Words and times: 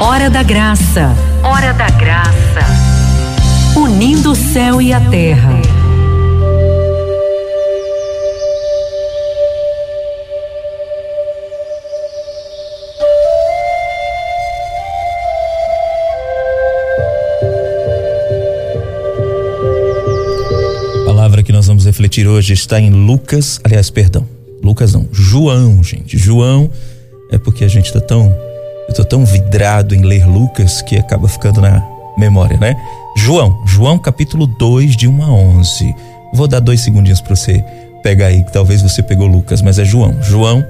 Hora 0.00 0.28
da 0.28 0.42
Graça. 0.42 1.14
Hora 1.42 1.72
da 1.72 1.88
Graça. 1.90 2.60
Unindo 3.76 4.32
o 4.32 4.34
céu 4.34 4.82
e 4.82 4.92
a 4.92 5.00
terra. 5.00 5.60
A 21.00 21.04
palavra 21.06 21.42
que 21.42 21.52
nós 21.52 21.66
vamos 21.66 21.86
refletir 21.86 22.26
hoje 22.26 22.52
está 22.52 22.80
em 22.80 22.90
Lucas, 22.90 23.60
aliás, 23.62 23.90
perdão, 23.90 24.26
Lucas 24.62 24.92
não, 24.92 25.08
João, 25.12 25.82
gente. 25.82 26.18
João 26.18 26.70
é 27.30 27.38
porque 27.38 27.64
a 27.64 27.68
gente 27.68 27.92
tá 27.92 28.00
tão 28.00 28.43
eu 28.88 28.94
tô 28.94 29.04
tão 29.04 29.24
vidrado 29.24 29.94
em 29.94 30.02
ler 30.02 30.26
Lucas 30.26 30.82
que 30.82 30.96
acaba 30.96 31.28
ficando 31.28 31.60
na 31.60 31.82
memória, 32.16 32.56
né? 32.56 32.76
João, 33.16 33.62
João 33.64 33.98
capítulo 33.98 34.46
2 34.46 34.96
de 34.96 35.08
1 35.08 35.22
a 35.22 35.30
11. 35.30 35.94
Vou 36.34 36.46
dar 36.48 36.60
dois 36.60 36.80
segundinhos 36.80 37.20
para 37.20 37.34
você 37.34 37.64
pegar 38.02 38.26
aí, 38.26 38.42
que 38.44 38.52
talvez 38.52 38.82
você 38.82 39.02
pegou 39.02 39.26
Lucas, 39.26 39.62
mas 39.62 39.78
é 39.78 39.84
João. 39.84 40.22
João 40.22 40.64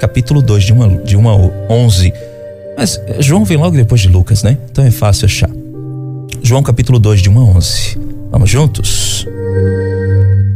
capítulo 0.00 0.40
2 0.40 0.64
de 0.64 0.72
1 0.72 0.82
a, 0.82 0.88
de 1.02 1.16
1 1.16 1.28
a 1.28 1.34
11. 1.68 2.12
Mas 2.76 3.00
eh, 3.06 3.16
João 3.20 3.44
vem 3.44 3.58
logo 3.58 3.76
depois 3.76 4.00
de 4.00 4.08
Lucas, 4.08 4.42
né? 4.42 4.56
Então 4.70 4.84
é 4.84 4.90
fácil 4.90 5.26
achar. 5.26 5.50
João 6.42 6.62
capítulo 6.62 6.98
2 6.98 7.20
de 7.20 7.28
1 7.28 7.38
a 7.38 7.44
11. 7.56 7.98
Vamos 8.30 8.48
juntos? 8.48 9.26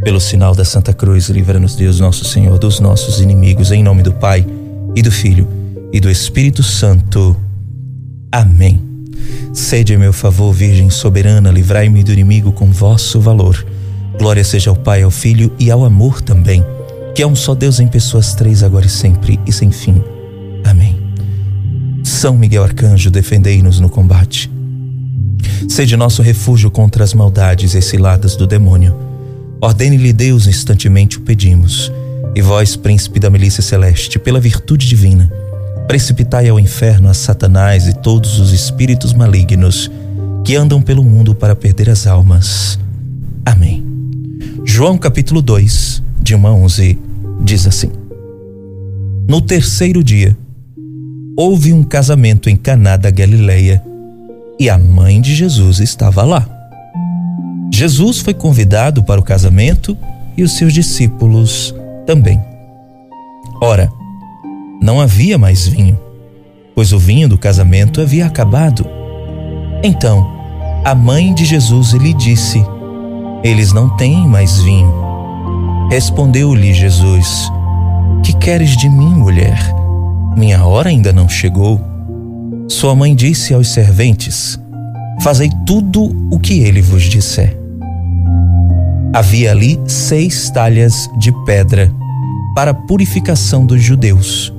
Pelo 0.02 0.20
sinal 0.20 0.54
da 0.54 0.64
Santa 0.64 0.92
Cruz, 0.92 1.28
livra-nos 1.28 1.74
Deus, 1.74 1.98
nosso 2.00 2.24
Senhor, 2.24 2.58
dos 2.58 2.80
nossos 2.80 3.20
inimigos, 3.20 3.72
em 3.72 3.82
nome 3.82 4.02
do 4.02 4.12
Pai 4.12 4.46
e 4.94 5.02
do 5.02 5.10
Filho 5.10 5.63
e 5.94 6.00
do 6.00 6.10
Espírito 6.10 6.60
Santo. 6.60 7.36
Amém. 8.32 8.82
Sede 9.52 9.94
em 9.94 9.96
meu 9.96 10.12
favor, 10.12 10.52
Virgem 10.52 10.90
soberana, 10.90 11.52
livrai-me 11.52 12.02
do 12.02 12.12
inimigo 12.12 12.50
com 12.50 12.72
vosso 12.72 13.20
valor. 13.20 13.64
Glória 14.18 14.42
seja 14.42 14.70
ao 14.70 14.76
Pai, 14.76 15.04
ao 15.04 15.10
Filho 15.12 15.52
e 15.56 15.70
ao 15.70 15.84
amor 15.84 16.20
também, 16.20 16.64
que 17.14 17.22
é 17.22 17.26
um 17.26 17.36
só 17.36 17.54
Deus 17.54 17.78
em 17.78 17.86
pessoas 17.86 18.34
três, 18.34 18.64
agora 18.64 18.86
e 18.86 18.88
sempre 18.88 19.38
e 19.46 19.52
sem 19.52 19.70
fim. 19.70 20.02
Amém. 20.64 21.00
São 22.02 22.36
Miguel 22.36 22.64
Arcanjo, 22.64 23.08
defendei-nos 23.08 23.78
no 23.78 23.88
combate. 23.88 24.50
Sede 25.68 25.96
nosso 25.96 26.22
refúgio 26.22 26.72
contra 26.72 27.04
as 27.04 27.14
maldades 27.14 27.72
e 27.72 27.80
ciladas 27.80 28.34
do 28.34 28.48
demônio. 28.48 28.96
Ordene-lhe 29.60 30.12
Deus, 30.12 30.48
instantemente 30.48 31.18
o 31.18 31.20
pedimos. 31.20 31.92
E 32.34 32.42
vós, 32.42 32.74
príncipe 32.74 33.20
da 33.20 33.30
milícia 33.30 33.62
celeste, 33.62 34.18
pela 34.18 34.40
virtude 34.40 34.88
divina, 34.88 35.30
precipitai 35.86 36.48
ao 36.48 36.58
inferno 36.58 37.08
a 37.08 37.14
Satanás 37.14 37.86
e 37.86 37.94
todos 37.94 38.38
os 38.38 38.52
espíritos 38.52 39.12
malignos 39.12 39.90
que 40.44 40.56
andam 40.56 40.80
pelo 40.80 41.04
mundo 41.04 41.34
para 41.34 41.54
perder 41.54 41.88
as 41.90 42.06
almas. 42.06 42.78
Amém. 43.44 43.84
João 44.64 44.96
capítulo 44.96 45.40
2, 45.42 46.02
de 46.20 46.34
1 46.34 46.46
a 46.46 46.52
11, 46.52 46.98
diz 47.42 47.66
assim: 47.66 47.90
No 49.28 49.40
terceiro 49.40 50.02
dia, 50.02 50.36
houve 51.36 51.72
um 51.72 51.82
casamento 51.82 52.48
em 52.48 52.56
Caná 52.56 52.96
da 52.96 53.10
Galileia 53.10 53.82
e 54.58 54.70
a 54.70 54.78
mãe 54.78 55.20
de 55.20 55.34
Jesus 55.34 55.80
estava 55.80 56.22
lá. 56.22 56.48
Jesus 57.72 58.20
foi 58.20 58.32
convidado 58.32 59.02
para 59.02 59.20
o 59.20 59.24
casamento 59.24 59.96
e 60.36 60.42
os 60.42 60.56
seus 60.56 60.72
discípulos 60.72 61.74
também. 62.06 62.40
Ora, 63.60 63.90
não 64.84 65.00
havia 65.00 65.38
mais 65.38 65.66
vinho, 65.66 65.98
pois 66.74 66.92
o 66.92 66.98
vinho 66.98 67.26
do 67.26 67.38
casamento 67.38 68.02
havia 68.02 68.26
acabado. 68.26 68.86
Então, 69.82 70.30
a 70.84 70.94
mãe 70.94 71.32
de 71.32 71.46
Jesus 71.46 71.92
lhe 71.92 72.12
disse: 72.12 72.62
Eles 73.42 73.72
não 73.72 73.96
têm 73.96 74.28
mais 74.28 74.60
vinho. 74.60 74.92
Respondeu-lhe 75.90 76.74
Jesus: 76.74 77.50
Que 78.22 78.34
queres 78.34 78.76
de 78.76 78.90
mim, 78.90 79.08
mulher? 79.08 79.58
Minha 80.36 80.62
hora 80.66 80.90
ainda 80.90 81.14
não 81.14 81.30
chegou. 81.30 81.80
Sua 82.68 82.94
mãe 82.94 83.14
disse 83.14 83.54
aos 83.54 83.68
serventes: 83.68 84.60
Fazei 85.22 85.50
tudo 85.66 86.14
o 86.30 86.38
que 86.38 86.60
ele 86.60 86.82
vos 86.82 87.04
disser. 87.04 87.58
Havia 89.14 89.50
ali 89.50 89.80
seis 89.86 90.50
talhas 90.50 91.08
de 91.18 91.32
pedra 91.46 91.90
para 92.54 92.74
purificação 92.74 93.64
dos 93.64 93.82
judeus 93.82 94.53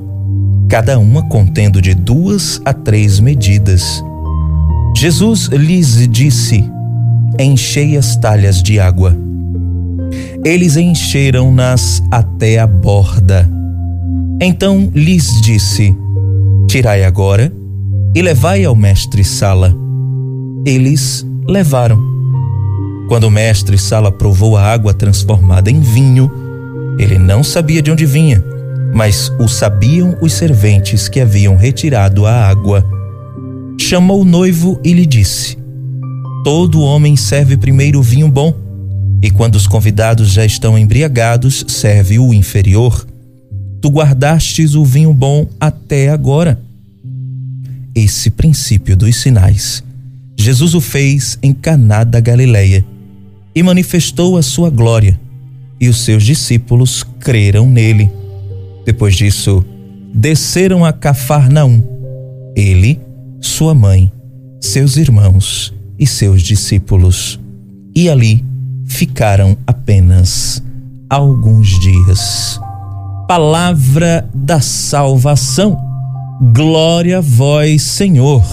cada 0.70 0.98
uma 0.98 1.24
contendo 1.30 1.82
de 1.82 1.94
duas 1.94 2.60
a 2.66 2.74
três 2.74 3.20
medidas. 3.20 4.04
Jesus 4.96 5.48
lhes 5.48 6.08
disse: 6.08 6.64
Enchei 7.40 7.98
as 7.98 8.16
talhas 8.18 8.62
de 8.62 8.80
água. 8.80 9.16
Eles 10.44 10.78
encheram-nas 10.78 12.02
até 12.12 12.60
a 12.60 12.68
borda. 12.68 13.50
Então 14.42 14.90
lhes 14.94 15.42
disse: 15.42 15.96
Tirai 16.68 17.04
agora 17.04 17.52
e 18.14 18.22
levai 18.22 18.64
ao 18.66 18.76
mestre 18.76 19.24
Sala. 19.24 19.76
Eles 20.66 21.26
levaram. 21.48 22.00
Quando 23.08 23.26
o 23.26 23.32
mestre 23.32 23.78
Sala 23.78 24.12
provou 24.12 24.58
a 24.58 24.64
água 24.64 24.94
transformada 24.94 25.70
em 25.70 25.80
vinho, 25.80 26.32
ele 26.98 27.20
não 27.20 27.44
sabia 27.44 27.82
de 27.82 27.92
onde 27.92 28.06
vinha 28.06 28.55
mas 28.96 29.30
o 29.38 29.46
sabiam 29.50 30.18
os 30.22 30.32
serventes 30.32 31.10
que 31.10 31.20
haviam 31.20 31.58
retirado 31.58 32.26
a 32.26 32.48
água. 32.48 32.82
Chamou 33.78 34.22
o 34.22 34.26
noivo 34.26 34.80
e 34.86 34.94
lhe 34.94 35.06
disse: 35.06 35.58
Todo 36.46 36.80
homem 36.80 37.18
serve 37.18 37.58
primeiro 37.58 38.00
o 38.00 38.02
vinho 38.02 38.30
bom, 38.30 38.56
e 39.22 39.30
quando 39.30 39.56
os 39.56 39.68
convidados 39.68 40.32
já 40.32 40.46
estão 40.46 40.78
embriagados, 40.78 41.66
serve 41.68 42.18
o 42.18 42.34
inferior. 42.34 43.06
Tu 43.82 43.90
guardastes 43.90 44.76
o 44.76 44.86
vinho 44.86 45.14
bom 45.14 45.46
até 45.60 46.10
agora. 46.10 46.58
Esse 47.94 48.30
princípio 48.30 48.96
dos 48.96 49.18
sinais, 49.18 49.84
Jesus 50.38 50.74
o 50.74 50.80
fez 50.80 51.38
em 51.44 51.54
Caná 51.54 52.06
da 52.06 52.22
Galileia 52.22 52.86
e 53.54 53.62
manifestou 53.62 54.38
a 54.38 54.42
sua 54.42 54.70
glória, 54.70 55.20
e 55.82 55.90
os 55.90 56.06
seus 56.06 56.24
discípulos 56.24 57.06
creram 57.20 57.70
nele. 57.70 58.10
Depois 58.86 59.16
disso, 59.16 59.66
desceram 60.14 60.86
a 60.86 60.94
Cafarnaum. 60.94 61.84
Ele, 62.56 63.00
sua 63.42 63.74
mãe, 63.74 64.12
seus 64.62 64.96
irmãos 64.96 65.74
e 65.98 66.06
seus 66.06 66.42
discípulos. 66.42 67.40
E 67.96 68.10
ali 68.10 68.46
ficaram 68.86 69.58
apenas 69.66 70.64
alguns 71.10 71.80
dias. 71.80 72.60
Palavra 73.28 74.30
da 74.34 74.62
salvação. 74.62 75.78
Glória 76.54 77.18
a 77.18 77.22
vós, 77.22 77.82
Senhor. 77.82 78.44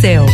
Céu. 0.00 0.24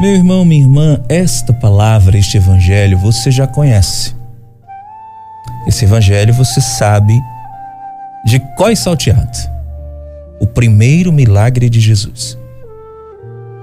Meu 0.00 0.14
irmão, 0.14 0.44
minha 0.44 0.62
irmã, 0.62 1.02
esta 1.08 1.52
palavra, 1.52 2.16
este 2.16 2.36
evangelho, 2.36 2.96
você 2.98 3.32
já 3.32 3.48
conhece. 3.48 4.14
Esse 5.66 5.84
evangelho 5.84 6.32
você 6.32 6.60
sabe 6.60 7.20
de 8.24 8.38
qual 8.56 8.74
salteado. 8.76 9.57
O 10.40 10.46
primeiro 10.46 11.12
milagre 11.12 11.68
de 11.68 11.80
Jesus. 11.80 12.38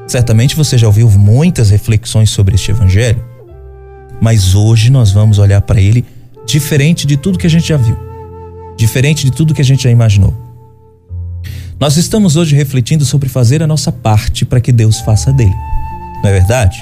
Certamente 0.07 0.55
você 0.55 0.77
já 0.77 0.87
ouviu 0.87 1.09
muitas 1.09 1.69
reflexões 1.69 2.29
sobre 2.29 2.55
este 2.55 2.71
evangelho, 2.71 3.23
mas 4.21 4.53
hoje 4.53 4.91
nós 4.91 5.11
vamos 5.11 5.39
olhar 5.39 5.61
para 5.61 5.81
ele 5.81 6.05
diferente 6.45 7.07
de 7.07 7.17
tudo 7.17 7.39
que 7.39 7.47
a 7.47 7.49
gente 7.49 7.67
já 7.67 7.77
viu, 7.77 7.97
diferente 8.77 9.25
de 9.25 9.31
tudo 9.31 9.53
que 9.53 9.61
a 9.61 9.65
gente 9.65 9.83
já 9.83 9.89
imaginou. 9.89 10.33
Nós 11.79 11.97
estamos 11.97 12.35
hoje 12.35 12.55
refletindo 12.55 13.03
sobre 13.03 13.27
fazer 13.27 13.61
a 13.61 13.67
nossa 13.67 13.91
parte 13.91 14.45
para 14.45 14.61
que 14.61 14.71
Deus 14.71 14.99
faça 14.99 15.33
dele. 15.33 15.55
Não 16.23 16.29
é 16.29 16.33
verdade? 16.33 16.77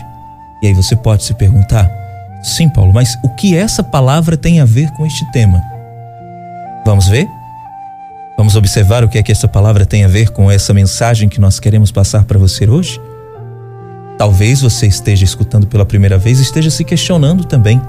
E 0.62 0.68
aí 0.68 0.74
você 0.74 0.96
pode 0.96 1.24
se 1.24 1.34
perguntar: 1.34 1.90
sim, 2.44 2.70
Paulo, 2.70 2.94
mas 2.94 3.18
o 3.24 3.30
que 3.30 3.56
essa 3.56 3.84
palavra 3.84 4.38
tem 4.38 4.60
a 4.60 4.66
ver 4.66 4.92
com 4.92 5.06
este 5.06 5.26
tema? 5.32 5.62
Vamos 6.86 7.08
ver? 7.08 7.28
Vamos 8.36 8.56
observar 8.56 9.04
o 9.04 9.10
que 9.10 9.18
é 9.18 9.24
que 9.24 9.32
essa 9.32 9.48
palavra 9.48 9.86
tem 9.86 10.04
a 10.04 10.08
ver 10.08 10.30
com 10.30 10.50
essa 10.50 10.74
mensagem 10.74 11.30
que 11.30 11.40
nós 11.40 11.60
queremos 11.60 11.92
passar 11.92 12.26
para 12.26 12.40
você 12.40 12.68
hoje? 12.68 13.00
Talvez 14.18 14.62
você 14.62 14.88
esteja 14.88 15.24
escutando 15.24 15.68
pela 15.68 15.86
primeira 15.86 16.18
vez 16.18 16.40
e 16.40 16.44
esteja 16.44 16.70
se 16.70 16.84
questionando 16.84 17.46
também. 17.46 17.80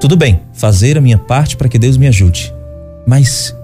Tudo 0.00 0.16
bem, 0.16 0.40
fazer 0.52 0.98
a 0.98 1.00
minha 1.00 1.18
parte 1.18 1.56
para 1.56 1.68
que 1.68 1.78
Deus 1.78 1.96
me 1.96 2.08
ajude. 2.08 2.52
Mas 3.06 3.54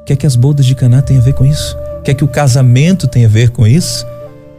o 0.00 0.04
que 0.04 0.12
é 0.14 0.16
que 0.16 0.26
as 0.26 0.34
bodas 0.34 0.66
de 0.66 0.74
Caná 0.74 1.00
têm 1.00 1.18
a 1.18 1.20
ver 1.20 1.34
com 1.34 1.44
isso? 1.44 1.76
O 2.00 2.02
que 2.02 2.10
é 2.10 2.14
que 2.14 2.24
o 2.24 2.28
casamento 2.28 3.06
tem 3.06 3.24
a 3.24 3.28
ver 3.28 3.50
com 3.50 3.66
isso? 3.66 4.04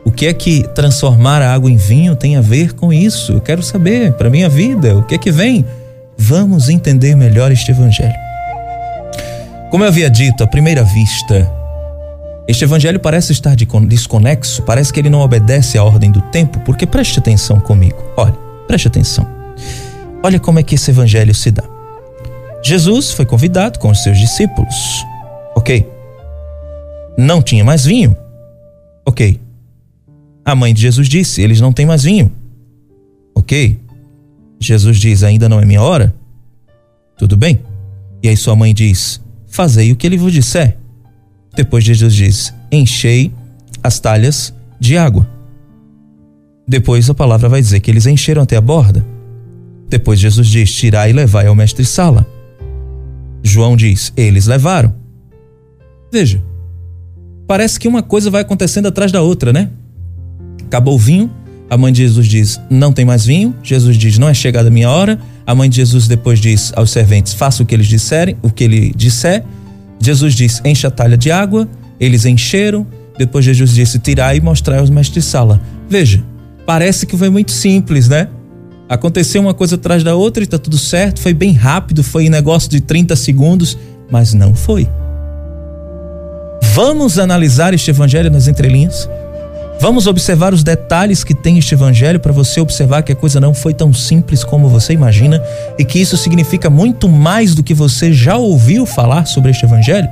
O 0.05 0.11
que 0.11 0.25
é 0.25 0.33
que 0.33 0.63
transformar 0.69 1.41
a 1.41 1.53
água 1.53 1.69
em 1.69 1.77
vinho 1.77 2.15
tem 2.15 2.37
a 2.37 2.41
ver 2.41 2.73
com 2.73 2.93
isso? 2.93 3.33
Eu 3.33 3.41
quero 3.41 3.61
saber 3.61 4.13
para 4.13 4.29
minha 4.29 4.49
vida, 4.49 4.95
o 4.95 5.03
que 5.03 5.15
é 5.15 5.17
que 5.17 5.31
vem? 5.31 5.65
Vamos 6.17 6.69
entender 6.69 7.15
melhor 7.15 7.51
este 7.51 7.71
evangelho. 7.71 8.22
Como 9.73 9.83
eu 9.83 9.87
havia 9.87 10.07
dito 10.07 10.43
à 10.43 10.45
primeira 10.45 10.83
vista, 10.83 11.51
este 12.47 12.63
evangelho 12.63 12.99
parece 12.99 13.31
estar 13.31 13.55
desconexo, 13.55 14.61
parece 14.61 14.93
que 14.93 14.99
ele 14.99 15.09
não 15.09 15.21
obedece 15.21 15.79
à 15.79 15.83
ordem 15.83 16.11
do 16.11 16.21
tempo, 16.21 16.59
porque 16.59 16.85
preste 16.85 17.17
atenção 17.17 17.59
comigo. 17.59 17.97
Olha, 18.15 18.35
preste 18.67 18.87
atenção. 18.87 19.27
Olha 20.21 20.39
como 20.39 20.59
é 20.59 20.63
que 20.63 20.75
esse 20.75 20.91
evangelho 20.91 21.33
se 21.33 21.49
dá. 21.49 21.63
Jesus 22.63 23.13
foi 23.13 23.25
convidado 23.25 23.79
com 23.79 23.89
os 23.89 24.03
seus 24.03 24.19
discípulos. 24.19 25.03
Ok. 25.55 25.89
Não 27.17 27.41
tinha 27.41 27.65
mais 27.65 27.83
vinho. 27.83 28.15
Ok. 29.03 29.41
A 30.45 30.53
mãe 30.53 30.71
de 30.71 30.81
Jesus 30.81 31.09
disse: 31.09 31.41
Eles 31.41 31.59
não 31.59 31.73
têm 31.73 31.87
mais 31.87 32.03
vinho. 32.03 32.31
Ok. 33.33 33.79
Jesus 34.59 34.99
diz: 34.99 35.23
Ainda 35.23 35.49
não 35.49 35.59
é 35.59 35.65
minha 35.65 35.81
hora? 35.81 36.13
Tudo 37.17 37.35
bem. 37.35 37.59
E 38.21 38.29
aí 38.29 38.37
sua 38.37 38.55
mãe 38.55 38.71
diz: 38.71 39.22
Fazei 39.53 39.91
o 39.91 39.95
que 39.95 40.07
ele 40.07 40.17
vos 40.17 40.33
disser. 40.33 40.75
Depois 41.55 41.83
Jesus 41.83 42.15
diz: 42.15 42.51
Enchei 42.71 43.31
as 43.83 43.99
talhas 43.99 44.51
de 44.79 44.97
água. 44.97 45.29
Depois 46.67 47.07
a 47.07 47.13
palavra 47.13 47.47
vai 47.47 47.61
dizer 47.61 47.79
que 47.79 47.91
eles 47.91 48.07
encheram 48.07 48.41
até 48.41 48.55
a 48.55 48.61
borda. 48.61 49.05
Depois 49.87 50.19
Jesus 50.19 50.47
diz: 50.47 50.73
Tirai 50.73 51.11
e 51.11 51.13
levai 51.13 51.45
ao 51.45 51.53
mestre-sala. 51.53 52.25
João 53.43 53.75
diz: 53.75 54.11
Eles 54.17 54.47
levaram. 54.47 54.95
Veja, 56.11 56.43
parece 57.47 57.79
que 57.79 57.87
uma 57.87 58.01
coisa 58.01 58.31
vai 58.31 58.41
acontecendo 58.41 58.87
atrás 58.87 59.11
da 59.11 59.21
outra, 59.21 59.53
né? 59.53 59.69
Acabou 60.65 60.95
o 60.95 60.99
vinho. 60.99 61.29
A 61.69 61.77
mãe 61.77 61.93
de 61.93 62.01
Jesus 62.01 62.25
diz: 62.25 62.59
Não 62.71 62.91
tem 62.91 63.05
mais 63.05 63.23
vinho. 63.23 63.53
Jesus 63.61 63.97
diz: 63.97 64.17
Não 64.17 64.27
é 64.27 64.33
chegada 64.33 64.69
a 64.69 64.71
minha 64.71 64.89
hora. 64.89 65.19
A 65.45 65.53
mãe 65.53 65.69
de 65.69 65.77
Jesus 65.77 66.07
depois 66.07 66.39
diz 66.39 66.71
aos 66.75 66.91
serventes: 66.91 67.33
Faça 67.33 67.63
o 67.63 67.65
que 67.65 67.75
eles 67.75 67.87
disserem, 67.87 68.37
o 68.41 68.49
que 68.49 68.63
ele 68.63 68.93
disser. 68.95 69.43
Jesus 69.99 70.33
diz: 70.33 70.61
Enche 70.63 70.87
a 70.87 70.91
talha 70.91 71.17
de 71.17 71.31
água. 71.31 71.67
Eles 71.99 72.25
encheram. 72.25 72.87
Depois 73.17 73.45
Jesus 73.45 73.73
disse: 73.73 73.99
Tirai 73.99 74.37
e 74.37 74.41
mostrai 74.41 74.79
aos 74.79 74.89
mestres 74.89 75.25
de 75.25 75.29
sala. 75.29 75.61
Veja, 75.89 76.23
parece 76.65 77.05
que 77.05 77.17
foi 77.17 77.29
muito 77.29 77.51
simples, 77.51 78.07
né? 78.07 78.27
Aconteceu 78.89 79.41
uma 79.41 79.53
coisa 79.53 79.75
atrás 79.75 80.03
da 80.03 80.15
outra 80.15 80.43
e 80.43 80.45
está 80.45 80.57
tudo 80.57 80.77
certo. 80.77 81.19
Foi 81.19 81.33
bem 81.33 81.53
rápido, 81.53 82.03
foi 82.03 82.27
um 82.27 82.31
negócio 82.31 82.69
de 82.69 82.81
30 82.81 83.15
segundos, 83.15 83.77
mas 84.09 84.33
não 84.33 84.55
foi. 84.55 84.87
Vamos 86.73 87.19
analisar 87.19 87.73
este 87.73 87.91
evangelho 87.91 88.31
nas 88.31 88.47
entrelinhas? 88.47 89.07
Vamos 89.83 90.07
observar 90.07 90.53
os 90.53 90.63
detalhes 90.63 91.25
que 91.25 91.33
tem 91.33 91.57
este 91.57 91.73
evangelho 91.73 92.17
para 92.17 92.31
você 92.31 92.61
observar 92.61 93.03
que 93.03 93.11
a 93.11 93.15
coisa 93.15 93.37
não 93.41 93.53
foi 93.53 93.73
tão 93.73 93.91
simples 93.91 94.41
como 94.41 94.69
você 94.69 94.93
imagina 94.93 95.43
e 95.77 95.83
que 95.83 95.99
isso 95.99 96.15
significa 96.15 96.69
muito 96.69 97.09
mais 97.09 97.53
do 97.53 97.61
que 97.61 97.73
você 97.73 98.13
já 98.13 98.37
ouviu 98.37 98.85
falar 98.85 99.25
sobre 99.25 99.51
este 99.51 99.65
evangelho? 99.65 100.07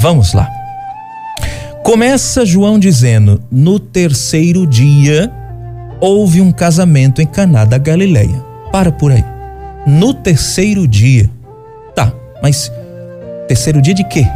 Vamos 0.00 0.32
lá. 0.32 0.48
Começa 1.84 2.44
João 2.44 2.80
dizendo: 2.80 3.40
No 3.48 3.78
terceiro 3.78 4.66
dia 4.66 5.30
houve 6.00 6.40
um 6.40 6.50
casamento 6.50 7.22
em 7.22 7.26
Caná 7.26 7.64
da 7.64 7.78
Galileia. 7.78 8.44
Para 8.72 8.90
por 8.90 9.12
aí. 9.12 9.24
No 9.86 10.12
terceiro 10.12 10.88
dia. 10.88 11.30
Tá, 11.94 12.12
mas 12.42 12.72
terceiro 13.46 13.80
dia 13.80 13.94
de 13.94 14.02
quê? 14.02 14.26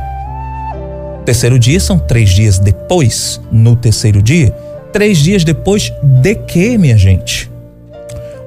Terceiro 1.24 1.58
dia 1.58 1.78
são 1.78 1.98
três 1.98 2.30
dias 2.30 2.58
depois, 2.58 3.40
no 3.50 3.76
terceiro 3.76 4.20
dia. 4.20 4.50
Três 4.92 5.18
dias 5.18 5.44
depois 5.44 5.92
de 6.02 6.34
quê, 6.34 6.76
minha 6.76 6.98
gente? 6.98 7.50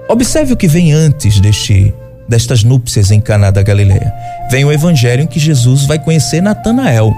Observe 0.10 0.54
o 0.54 0.58
que 0.58 0.68
vem 0.68 0.92
antes 0.92 1.40
deste, 1.40 1.94
destas 2.28 2.64
núpcias 2.64 3.12
em 3.12 3.22
Caná 3.22 3.50
da 3.50 3.64
Galileia. 3.64 4.14
Vem 4.52 4.66
o 4.66 4.72
evangelho 4.72 5.24
em 5.24 5.28
que 5.28 5.40
Jesus 5.40 5.86
vai 5.86 5.98
conhecer 5.98 6.42
Natanael, 6.42 7.14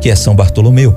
que 0.00 0.10
é 0.10 0.14
São 0.14 0.36
Bartolomeu. 0.36 0.96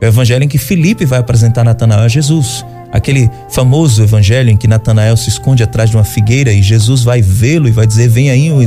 É 0.00 0.06
o 0.06 0.08
evangelho 0.08 0.44
em 0.44 0.48
que 0.48 0.58
Felipe 0.58 1.04
vai 1.04 1.18
apresentar 1.18 1.64
Natanael 1.64 2.00
a 2.00 2.08
Jesus. 2.08 2.64
Aquele 2.90 3.30
famoso 3.50 4.02
evangelho 4.02 4.50
em 4.50 4.56
que 4.56 4.66
Natanael 4.66 5.16
se 5.16 5.28
esconde 5.28 5.62
atrás 5.62 5.90
de 5.90 5.96
uma 5.96 6.04
figueira 6.04 6.50
e 6.50 6.62
Jesus 6.62 7.02
vai 7.02 7.20
vê-lo 7.20 7.68
e 7.68 7.72
vai 7.72 7.86
dizer: 7.86 8.08
Vem 8.08 8.30
aí 8.30 8.50
um, 8.50 8.64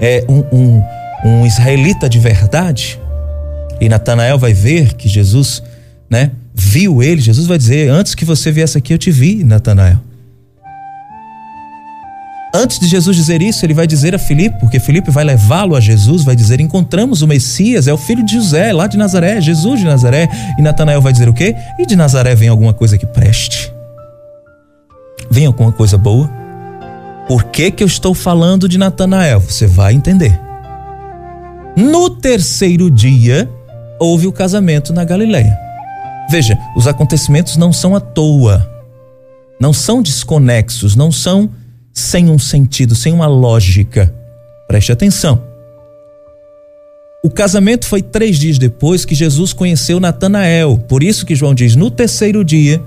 é, 0.00 0.24
um, 0.28 0.44
um, 0.52 0.82
um 1.24 1.46
israelita 1.46 2.08
de 2.08 2.18
verdade. 2.18 3.01
E 3.82 3.88
Natanael 3.88 4.38
vai 4.38 4.52
ver 4.52 4.94
que 4.94 5.08
Jesus, 5.08 5.60
né, 6.08 6.30
viu 6.54 7.02
ele. 7.02 7.20
Jesus 7.20 7.48
vai 7.48 7.58
dizer: 7.58 7.90
Antes 7.90 8.14
que 8.14 8.24
você 8.24 8.52
viesse 8.52 8.78
aqui, 8.78 8.94
eu 8.94 8.98
te 8.98 9.10
vi, 9.10 9.42
Natanael. 9.42 9.98
Antes 12.54 12.78
de 12.78 12.86
Jesus 12.86 13.16
dizer 13.16 13.42
isso, 13.42 13.66
ele 13.66 13.74
vai 13.74 13.84
dizer 13.88 14.14
a 14.14 14.20
Filipe, 14.20 14.60
porque 14.60 14.78
Filipe 14.78 15.10
vai 15.10 15.24
levá-lo 15.24 15.74
a 15.74 15.80
Jesus, 15.80 16.22
vai 16.22 16.36
dizer: 16.36 16.60
Encontramos 16.60 17.22
o 17.22 17.26
Messias, 17.26 17.88
é 17.88 17.92
o 17.92 17.98
filho 17.98 18.24
de 18.24 18.34
José, 18.34 18.72
lá 18.72 18.86
de 18.86 18.96
Nazaré, 18.96 19.40
Jesus 19.40 19.80
de 19.80 19.84
Nazaré. 19.84 20.28
E 20.56 20.62
Natanael 20.62 21.02
vai 21.02 21.12
dizer 21.12 21.28
o 21.28 21.34
quê? 21.34 21.56
E 21.76 21.84
de 21.84 21.96
Nazaré 21.96 22.36
vem 22.36 22.48
alguma 22.48 22.72
coisa 22.72 22.96
que 22.96 23.06
preste. 23.06 23.72
Vem 25.28 25.46
alguma 25.46 25.72
coisa 25.72 25.98
boa? 25.98 26.30
Por 27.26 27.42
que, 27.46 27.72
que 27.72 27.82
eu 27.82 27.88
estou 27.88 28.14
falando 28.14 28.68
de 28.68 28.78
Natanael? 28.78 29.40
Você 29.40 29.66
vai 29.66 29.92
entender. 29.92 30.40
No 31.74 32.10
terceiro 32.10 32.88
dia, 32.88 33.50
houve 34.02 34.26
o 34.26 34.32
casamento 34.32 34.92
na 34.92 35.04
Galileia. 35.04 35.56
Veja, 36.28 36.58
os 36.74 36.88
acontecimentos 36.88 37.56
não 37.56 37.72
são 37.72 37.94
à 37.94 38.00
toa, 38.00 38.68
não 39.60 39.72
são 39.72 40.02
desconexos, 40.02 40.96
não 40.96 41.12
são 41.12 41.48
sem 41.92 42.28
um 42.28 42.38
sentido, 42.38 42.96
sem 42.96 43.12
uma 43.12 43.28
lógica. 43.28 44.12
Preste 44.66 44.90
atenção. 44.90 45.40
O 47.24 47.30
casamento 47.30 47.86
foi 47.86 48.02
três 48.02 48.38
dias 48.38 48.58
depois 48.58 49.04
que 49.04 49.14
Jesus 49.14 49.52
conheceu 49.52 50.00
Natanael. 50.00 50.78
Por 50.88 51.04
isso 51.04 51.24
que 51.24 51.36
João 51.36 51.54
diz: 51.54 51.76
no 51.76 51.88
terceiro 51.88 52.44
dia, 52.44 52.82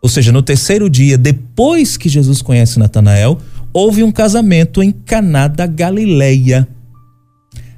ou 0.00 0.08
seja, 0.08 0.30
no 0.30 0.42
terceiro 0.42 0.88
dia 0.88 1.18
depois 1.18 1.96
que 1.96 2.08
Jesus 2.08 2.40
conhece 2.40 2.78
Natanael, 2.78 3.40
houve 3.72 4.04
um 4.04 4.12
casamento 4.12 4.80
em 4.80 4.92
Caná 4.92 5.48
da 5.48 5.66
Galileia. 5.66 6.68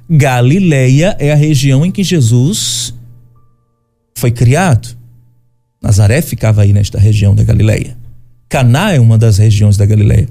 Galileia 0.09 1.15
é 1.19 1.33
a 1.33 1.35
região 1.35 1.85
em 1.85 1.91
que 1.91 2.03
Jesus 2.03 2.93
foi 4.17 4.31
criado. 4.31 4.95
Nazaré 5.81 6.21
ficava 6.21 6.61
aí 6.61 6.71
nesta 6.71 6.97
região 6.97 7.35
da 7.35 7.43
Galileia. 7.43 7.97
Caná 8.49 8.93
é 8.93 8.99
uma 8.99 9.17
das 9.17 9.37
regiões 9.37 9.75
da 9.75 9.85
Galileia, 9.85 10.27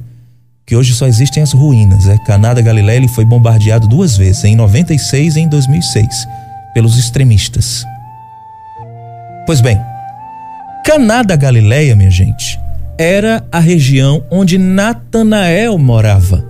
que 0.64 0.74
hoje 0.74 0.94
só 0.94 1.06
existem 1.06 1.42
as 1.42 1.52
ruínas. 1.52 2.08
É 2.08 2.16
Caná 2.24 2.54
da 2.54 2.62
Galileia 2.62 2.96
ele 2.96 3.08
foi 3.08 3.24
bombardeado 3.24 3.86
duas 3.86 4.16
vezes, 4.16 4.44
em 4.44 4.56
96 4.56 5.36
e 5.36 5.40
em 5.40 5.48
2006, 5.48 6.26
pelos 6.72 6.96
extremistas. 6.96 7.84
Pois 9.44 9.60
bem, 9.60 9.78
Caná 10.84 11.22
da 11.22 11.36
Galileia, 11.36 11.94
minha 11.94 12.10
gente, 12.10 12.58
era 12.98 13.46
a 13.52 13.60
região 13.60 14.24
onde 14.30 14.56
Natanael 14.56 15.76
morava. 15.76 16.44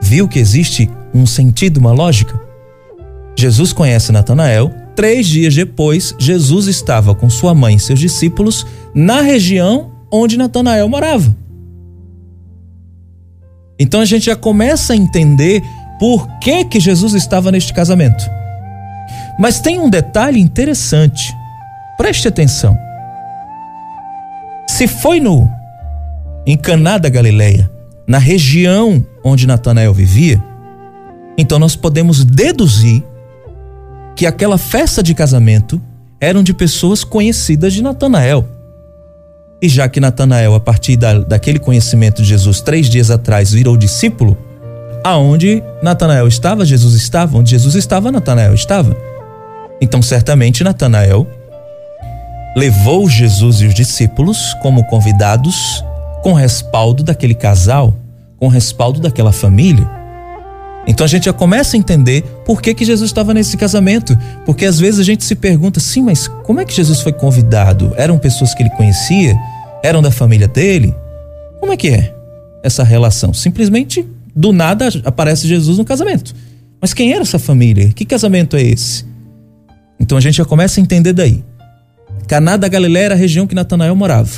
Viu 0.00 0.26
que 0.26 0.38
existe 0.38 0.90
um 1.14 1.26
sentido, 1.26 1.78
uma 1.78 1.92
lógica? 1.92 2.40
Jesus 3.36 3.72
conhece 3.72 4.12
Natanael, 4.12 4.72
Três 4.98 5.28
dias 5.28 5.54
depois, 5.54 6.12
Jesus 6.18 6.66
estava 6.66 7.14
com 7.14 7.30
sua 7.30 7.54
mãe 7.54 7.76
e 7.76 7.78
seus 7.78 8.00
discípulos 8.00 8.66
na 8.92 9.20
região 9.20 9.92
onde 10.10 10.36
Natanael 10.36 10.88
morava. 10.88 11.36
Então 13.78 14.00
a 14.00 14.04
gente 14.04 14.26
já 14.26 14.34
começa 14.34 14.92
a 14.92 14.96
entender 14.96 15.62
por 16.00 16.26
que 16.40 16.64
que 16.64 16.80
Jesus 16.80 17.14
estava 17.14 17.52
neste 17.52 17.72
casamento. 17.72 18.28
Mas 19.38 19.60
tem 19.60 19.78
um 19.78 19.88
detalhe 19.88 20.40
interessante. 20.40 21.32
Preste 21.96 22.26
atenção. 22.26 22.76
Se 24.66 24.88
foi 24.88 25.20
no 25.20 25.48
em 26.44 26.56
Caná 26.56 26.98
da 26.98 27.08
Galileia, 27.08 27.70
na 28.04 28.18
região 28.18 29.06
onde 29.22 29.46
Natanael 29.46 29.94
vivia, 29.94 30.42
então 31.38 31.58
nós 31.58 31.76
podemos 31.76 32.24
deduzir 32.24 33.04
que 34.16 34.26
aquela 34.26 34.58
festa 34.58 35.00
de 35.00 35.14
casamento 35.14 35.80
eram 36.20 36.42
de 36.42 36.52
pessoas 36.52 37.04
conhecidas 37.04 37.72
de 37.72 37.80
Natanael. 37.80 38.44
E 39.62 39.68
já 39.68 39.88
que 39.88 40.00
Natanael, 40.00 40.56
a 40.56 40.60
partir 40.60 40.96
da, 40.96 41.20
daquele 41.20 41.60
conhecimento 41.60 42.20
de 42.20 42.28
Jesus 42.28 42.60
três 42.60 42.90
dias 42.90 43.12
atrás, 43.12 43.52
virou 43.52 43.76
discípulo, 43.76 44.36
aonde 45.04 45.62
Natanael 45.80 46.26
estava, 46.26 46.64
Jesus 46.64 46.94
estava, 46.94 47.38
onde 47.38 47.50
Jesus 47.50 47.76
estava, 47.76 48.10
Natanael 48.10 48.54
estava. 48.54 48.96
Então, 49.80 50.02
certamente, 50.02 50.64
Natanael 50.64 51.24
levou 52.56 53.08
Jesus 53.08 53.60
e 53.60 53.66
os 53.66 53.74
discípulos 53.74 54.54
como 54.60 54.84
convidados, 54.84 55.84
com 56.22 56.32
respaldo 56.32 57.04
daquele 57.04 57.34
casal, 57.34 57.94
com 58.36 58.48
respaldo 58.48 59.00
daquela 59.00 59.30
família. 59.30 59.97
Então 60.88 61.04
a 61.04 61.08
gente 61.08 61.26
já 61.26 61.34
começa 61.34 61.76
a 61.76 61.78
entender 61.78 62.22
por 62.46 62.62
que, 62.62 62.72
que 62.72 62.82
Jesus 62.82 63.10
estava 63.10 63.34
nesse 63.34 63.58
casamento. 63.58 64.18
Porque 64.46 64.64
às 64.64 64.80
vezes 64.80 64.98
a 64.98 65.02
gente 65.02 65.22
se 65.22 65.34
pergunta, 65.34 65.78
sim, 65.78 66.02
mas 66.02 66.26
como 66.26 66.60
é 66.60 66.64
que 66.64 66.74
Jesus 66.74 67.02
foi 67.02 67.12
convidado? 67.12 67.92
Eram 67.94 68.18
pessoas 68.18 68.54
que 68.54 68.62
ele 68.62 68.70
conhecia? 68.70 69.36
Eram 69.84 70.00
da 70.00 70.10
família 70.10 70.48
dele? 70.48 70.94
Como 71.60 71.72
é 71.72 71.76
que 71.76 71.88
é 71.88 72.14
essa 72.62 72.82
relação? 72.82 73.34
Simplesmente 73.34 74.08
do 74.34 74.50
nada 74.50 74.88
aparece 75.04 75.46
Jesus 75.46 75.76
no 75.76 75.84
casamento. 75.84 76.34
Mas 76.80 76.94
quem 76.94 77.12
era 77.12 77.20
essa 77.20 77.38
família? 77.38 77.92
Que 77.92 78.06
casamento 78.06 78.56
é 78.56 78.62
esse? 78.62 79.04
Então 80.00 80.16
a 80.16 80.20
gente 80.22 80.38
já 80.38 80.44
começa 80.44 80.80
a 80.80 80.82
entender 80.82 81.12
daí. 81.12 81.44
Caná 82.26 82.56
da 82.56 82.66
Galileia 82.66 83.06
era 83.06 83.14
a 83.14 83.18
região 83.18 83.46
que 83.46 83.54
Natanael 83.54 83.94
morava. 83.94 84.30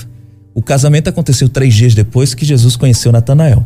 O 0.53 0.61
casamento 0.61 1.09
aconteceu 1.09 1.49
três 1.49 1.75
dias 1.75 1.95
depois 1.95 2.35
que 2.35 2.45
Jesus 2.45 2.75
conheceu 2.75 3.13
Natanael. 3.13 3.65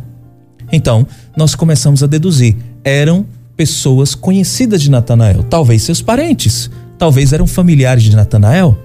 Então, 0.71 1.05
nós 1.35 1.55
começamos 1.55 2.03
a 2.03 2.07
deduzir. 2.07 2.55
Eram 2.83 3.25
pessoas 3.55 4.13
conhecidas 4.13 4.81
de 4.81 4.91
Natanael, 4.91 5.43
talvez 5.43 5.83
seus 5.83 6.01
parentes, 6.01 6.69
talvez 6.97 7.33
eram 7.33 7.47
familiares 7.47 8.03
de 8.03 8.15
Natanael. 8.15 8.77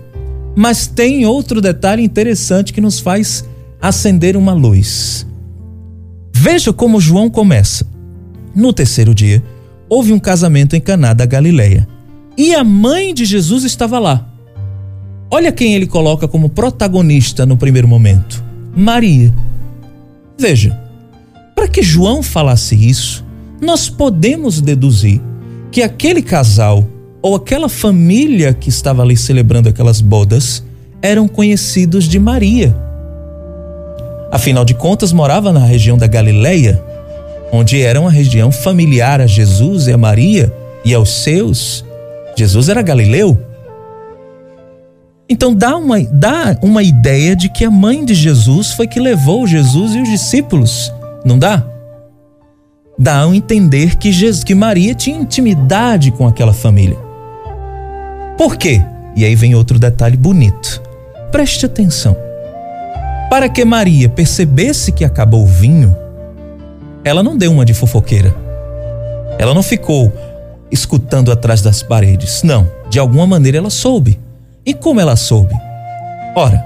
Mas 0.54 0.86
tem 0.86 1.26
outro 1.26 1.60
detalhe 1.60 2.02
interessante 2.02 2.72
que 2.72 2.80
nos 2.80 3.00
faz 3.00 3.44
acender 3.80 4.36
uma 4.36 4.52
luz. 4.52 5.26
Veja 6.34 6.72
como 6.72 7.00
João 7.00 7.28
começa. 7.28 7.86
No 8.54 8.72
terceiro 8.72 9.14
dia, 9.14 9.42
houve 9.88 10.12
um 10.12 10.18
casamento 10.18 10.74
em 10.74 10.80
Caná 10.80 11.12
da 11.12 11.26
Galileia, 11.26 11.86
e 12.36 12.54
a 12.54 12.64
mãe 12.64 13.12
de 13.12 13.24
Jesus 13.24 13.64
estava 13.64 13.98
lá. 13.98 14.26
Olha 15.30 15.52
quem 15.52 15.74
ele 15.74 15.86
coloca 15.86 16.26
como 16.26 16.48
protagonista 16.48 17.44
no 17.44 17.56
primeiro 17.56 17.86
momento: 17.86 18.42
Maria. 18.74 19.34
Veja, 20.38 20.79
para 21.60 21.68
que 21.68 21.82
João 21.82 22.22
falasse 22.22 22.74
isso, 22.74 23.22
nós 23.60 23.90
podemos 23.90 24.62
deduzir 24.62 25.20
que 25.70 25.82
aquele 25.82 26.22
casal 26.22 26.88
ou 27.20 27.34
aquela 27.34 27.68
família 27.68 28.54
que 28.54 28.70
estava 28.70 29.02
ali 29.02 29.14
celebrando 29.14 29.68
aquelas 29.68 30.00
bodas 30.00 30.64
eram 31.02 31.28
conhecidos 31.28 32.04
de 32.04 32.18
Maria. 32.18 32.74
Afinal 34.32 34.64
de 34.64 34.72
contas, 34.72 35.12
morava 35.12 35.52
na 35.52 35.60
região 35.60 35.98
da 35.98 36.06
Galileia, 36.06 36.82
onde 37.52 37.82
era 37.82 38.00
uma 38.00 38.10
região 38.10 38.50
familiar 38.50 39.20
a 39.20 39.26
Jesus 39.26 39.86
e 39.86 39.92
a 39.92 39.98
Maria 39.98 40.50
e 40.82 40.94
aos 40.94 41.10
seus. 41.10 41.84
Jesus 42.38 42.70
era 42.70 42.80
galileu. 42.80 43.38
Então 45.28 45.54
dá 45.54 45.76
uma, 45.76 46.00
dá 46.00 46.56
uma 46.62 46.82
ideia 46.82 47.36
de 47.36 47.50
que 47.50 47.66
a 47.66 47.70
mãe 47.70 48.02
de 48.02 48.14
Jesus 48.14 48.72
foi 48.72 48.86
que 48.86 48.98
levou 48.98 49.46
Jesus 49.46 49.94
e 49.94 50.00
os 50.00 50.08
discípulos 50.08 50.90
não 51.24 51.38
dá? 51.38 51.64
Dá 52.98 53.24
a 53.24 53.34
entender 53.34 53.96
que, 53.96 54.12
Jesus, 54.12 54.44
que 54.44 54.54
Maria 54.54 54.94
tinha 54.94 55.18
intimidade 55.18 56.10
com 56.10 56.26
aquela 56.26 56.52
família. 56.52 56.98
Por 58.36 58.56
quê? 58.56 58.84
E 59.16 59.24
aí 59.24 59.34
vem 59.34 59.54
outro 59.54 59.78
detalhe 59.78 60.16
bonito. 60.16 60.82
Preste 61.32 61.66
atenção. 61.66 62.16
Para 63.30 63.48
que 63.48 63.64
Maria 63.64 64.08
percebesse 64.08 64.92
que 64.92 65.04
acabou 65.04 65.44
o 65.44 65.46
vinho, 65.46 65.96
ela 67.04 67.22
não 67.22 67.36
deu 67.36 67.52
uma 67.52 67.64
de 67.64 67.72
fofoqueira. 67.72 68.34
Ela 69.38 69.54
não 69.54 69.62
ficou 69.62 70.12
escutando 70.70 71.32
atrás 71.32 71.62
das 71.62 71.82
paredes. 71.82 72.42
Não, 72.42 72.68
de 72.90 72.98
alguma 72.98 73.26
maneira 73.26 73.58
ela 73.58 73.70
soube. 73.70 74.18
E 74.64 74.74
como 74.74 75.00
ela 75.00 75.16
soube? 75.16 75.54
Ora, 76.36 76.62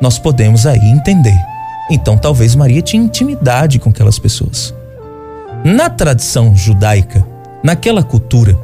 nós 0.00 0.18
podemos 0.18 0.66
aí 0.66 0.90
entender 0.90 1.38
então 1.90 2.16
talvez 2.16 2.54
Maria 2.54 2.82
tinha 2.82 3.02
intimidade 3.02 3.78
com 3.78 3.90
aquelas 3.90 4.18
pessoas. 4.18 4.74
Na 5.64 5.90
tradição 5.90 6.54
judaica, 6.54 7.26
naquela 7.62 8.02
cultura, 8.02 8.56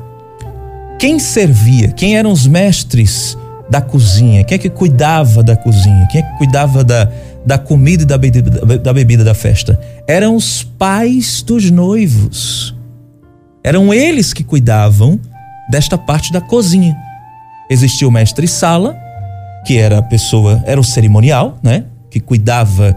quem 0.99 1.19
servia, 1.19 1.89
quem 1.89 2.17
eram 2.17 2.31
os 2.31 2.47
mestres 2.47 3.37
da 3.69 3.81
cozinha, 3.81 4.45
quem 4.45 4.57
é 4.57 4.59
que 4.59 4.71
cuidava 4.71 5.43
da 5.43 5.57
cozinha, 5.57 6.07
quem 6.11 6.21
é 6.21 6.25
que 6.25 6.39
cuidava 6.39 6.85
da, 6.85 7.11
da 7.45 7.59
comida 7.59 8.03
e 8.03 8.07
da 8.07 8.17
bebida, 8.17 8.79
da 8.79 8.93
bebida 8.93 9.25
da 9.25 9.35
festa? 9.35 9.79
Eram 10.07 10.37
os 10.37 10.63
pais 10.63 11.43
dos 11.43 11.71
noivos. 11.71 12.75
Eram 13.63 13.93
eles 13.93 14.33
que 14.33 14.45
cuidavam 14.45 15.19
desta 15.71 15.97
parte 15.97 16.33
da 16.33 16.41
cozinha. 16.41 16.95
Existia 17.69 18.07
o 18.07 18.11
mestre 18.11 18.47
sala, 18.47 18.95
que 19.67 19.79
era 19.79 19.99
a 19.99 20.03
pessoa, 20.03 20.63
era 20.67 20.81
o 20.81 20.85
cerimonial, 20.85 21.59
né? 21.63 21.85
Que 22.11 22.21
cuidava 22.21 22.95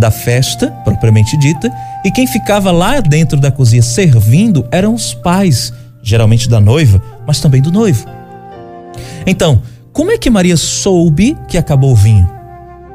da 0.00 0.10
festa, 0.10 0.68
propriamente 0.82 1.36
dita, 1.36 1.70
e 2.04 2.10
quem 2.10 2.26
ficava 2.26 2.72
lá 2.72 3.00
dentro 3.00 3.38
da 3.38 3.52
cozinha 3.52 3.82
servindo 3.82 4.66
eram 4.72 4.94
os 4.94 5.12
pais, 5.12 5.72
geralmente 6.02 6.48
da 6.48 6.58
noiva, 6.58 7.00
mas 7.26 7.38
também 7.38 7.60
do 7.60 7.70
noivo. 7.70 8.06
Então, 9.26 9.62
como 9.92 10.10
é 10.10 10.16
que 10.16 10.30
Maria 10.30 10.56
soube 10.56 11.36
que 11.46 11.58
acabou 11.58 11.92
o 11.92 11.96
vinho? 11.96 12.28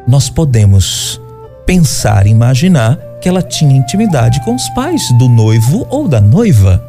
Nós 0.07 0.29
podemos 0.29 1.21
pensar, 1.65 2.25
imaginar 2.25 2.97
que 3.21 3.29
ela 3.29 3.41
tinha 3.41 3.77
intimidade 3.77 4.41
com 4.41 4.55
os 4.55 4.67
pais 4.69 5.01
do 5.17 5.29
noivo 5.29 5.85
ou 5.89 6.07
da 6.07 6.19
noiva. 6.19 6.83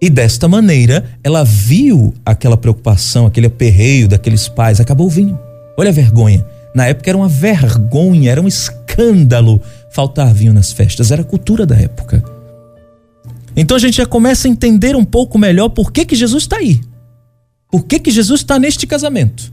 E 0.00 0.08
desta 0.08 0.48
maneira, 0.48 1.04
ela 1.22 1.44
viu 1.44 2.14
aquela 2.24 2.56
preocupação, 2.56 3.26
aquele 3.26 3.48
aperreio 3.48 4.08
daqueles 4.08 4.48
pais, 4.48 4.80
acabou 4.80 5.08
o 5.08 5.10
vinho. 5.10 5.38
Olha 5.76 5.90
a 5.90 5.92
vergonha. 5.92 6.44
Na 6.74 6.86
época 6.86 7.10
era 7.10 7.18
uma 7.18 7.28
vergonha, 7.28 8.30
era 8.30 8.40
um 8.40 8.48
escândalo 8.48 9.60
faltar 9.90 10.32
vinho 10.32 10.52
nas 10.52 10.72
festas, 10.72 11.10
era 11.10 11.22
a 11.22 11.24
cultura 11.24 11.66
da 11.66 11.76
época. 11.76 12.22
Então 13.56 13.76
a 13.76 13.80
gente 13.80 13.96
já 13.96 14.06
começa 14.06 14.46
a 14.46 14.50
entender 14.50 14.94
um 14.94 15.04
pouco 15.04 15.38
melhor 15.38 15.68
por 15.70 15.92
que, 15.92 16.04
que 16.04 16.14
Jesus 16.14 16.44
está 16.44 16.56
aí. 16.56 16.80
Por 17.70 17.84
que, 17.84 17.98
que 17.98 18.10
Jesus 18.10 18.40
está 18.40 18.58
neste 18.58 18.86
casamento? 18.86 19.52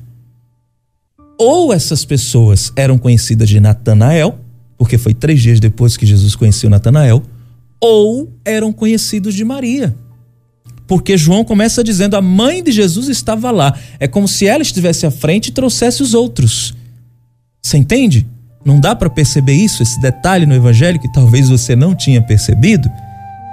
Ou 1.37 1.71
essas 1.71 2.03
pessoas 2.03 2.71
eram 2.75 2.97
conhecidas 2.97 3.49
de 3.49 3.59
Natanael, 3.59 4.39
porque 4.77 4.97
foi 4.97 5.13
três 5.13 5.41
dias 5.41 5.59
depois 5.59 5.97
que 5.97 6.05
Jesus 6.05 6.35
conheceu 6.35 6.69
Natanael, 6.69 7.23
ou 7.79 8.31
eram 8.43 8.71
conhecidos 8.71 9.35
de 9.35 9.43
Maria. 9.43 9.95
Porque 10.87 11.17
João 11.17 11.43
começa 11.43 11.83
dizendo: 11.83 12.15
a 12.15 12.21
mãe 12.21 12.63
de 12.63 12.71
Jesus 12.71 13.07
estava 13.09 13.51
lá. 13.51 13.77
É 13.99 14.07
como 14.07 14.27
se 14.27 14.47
ela 14.47 14.63
estivesse 14.63 15.05
à 15.05 15.11
frente 15.11 15.47
e 15.47 15.51
trouxesse 15.51 16.01
os 16.01 16.13
outros. 16.13 16.73
Você 17.67 17.77
entende? 17.77 18.25
Não 18.63 18.79
dá 18.79 18.95
para 18.95 19.09
perceber 19.09 19.51
isso, 19.51 19.83
esse 19.83 19.99
detalhe 19.99 20.45
no 20.45 20.55
evangelho 20.55 20.97
que 20.97 21.11
talvez 21.11 21.49
você 21.49 21.75
não 21.75 21.93
tinha 21.93 22.21
percebido? 22.21 22.89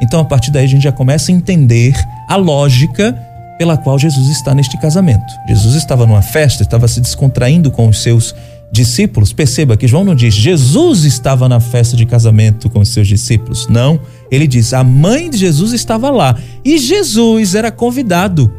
Então, 0.01 0.21
a 0.21 0.25
partir 0.25 0.53
daí, 0.53 0.65
a 0.65 0.69
gente 0.69 0.85
já 0.85 0.93
começa 0.93 1.33
a 1.33 1.35
entender 1.35 1.95
a 2.29 2.37
lógica 2.37 3.13
pela 3.59 3.77
qual 3.77 3.99
Jesus 3.99 4.29
está 4.29 4.55
neste 4.55 4.79
casamento. 4.79 5.25
Jesus 5.49 5.75
estava 5.75 6.07
numa 6.07 6.23
festa, 6.23 6.63
estava 6.63 6.87
se 6.87 7.01
descontraindo 7.01 7.73
com 7.73 7.89
os 7.89 8.03
seus 8.03 8.33
discípulos. 8.71 9.33
Perceba 9.33 9.77
que 9.77 9.89
João 9.89 10.05
não 10.05 10.15
diz 10.15 10.33
Jesus 10.33 11.03
estava 11.03 11.49
na 11.49 11.59
festa 11.59 11.97
de 11.97 12.07
casamento 12.07 12.71
com 12.71 12.79
os 12.79 12.91
seus 12.91 13.09
discípulos. 13.09 13.67
Não, 13.69 13.99
ele 14.31 14.47
diz 14.47 14.73
a 14.73 14.85
mãe 14.85 15.29
de 15.29 15.39
Jesus 15.39 15.73
estava 15.73 16.09
lá 16.11 16.39
e 16.65 16.79
Jesus 16.79 17.57
era 17.57 17.73
convidado, 17.73 18.53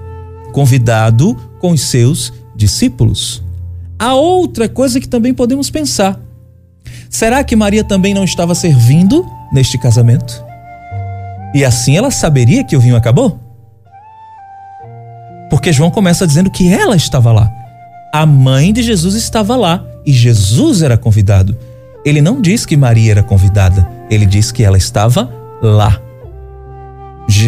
convidado 0.51 1.33
com 1.59 1.71
os 1.71 1.81
seus 1.81 2.33
discípulos. 2.57 3.44
A 4.05 4.13
outra 4.13 4.69
coisa 4.69 4.99
que 4.99 5.07
também 5.07 5.33
podemos 5.33 5.71
pensar: 5.71 6.19
será 7.09 7.43
que 7.43 7.55
Maria 7.55 7.83
também 7.83 8.13
não 8.13 8.23
estava 8.23 8.53
servindo 8.53 9.25
neste 9.51 9.79
casamento? 9.79 10.45
E 11.55 11.65
assim 11.65 11.97
ela 11.97 12.11
saberia 12.11 12.63
que 12.63 12.77
o 12.77 12.79
vinho 12.79 12.95
acabou? 12.95 13.39
Porque 15.49 15.73
João 15.73 15.89
começa 15.89 16.27
dizendo 16.27 16.51
que 16.51 16.71
ela 16.71 16.95
estava 16.95 17.31
lá. 17.31 17.51
A 18.13 18.27
mãe 18.27 18.71
de 18.71 18.83
Jesus 18.83 19.15
estava 19.15 19.55
lá 19.55 19.83
e 20.05 20.13
Jesus 20.13 20.83
era 20.83 20.97
convidado. 20.97 21.57
Ele 22.05 22.21
não 22.21 22.39
diz 22.39 22.63
que 22.63 22.77
Maria 22.77 23.09
era 23.09 23.23
convidada, 23.23 23.89
ele 24.07 24.27
diz 24.27 24.51
que 24.51 24.63
ela 24.63 24.77
estava 24.77 25.33
lá. 25.63 25.99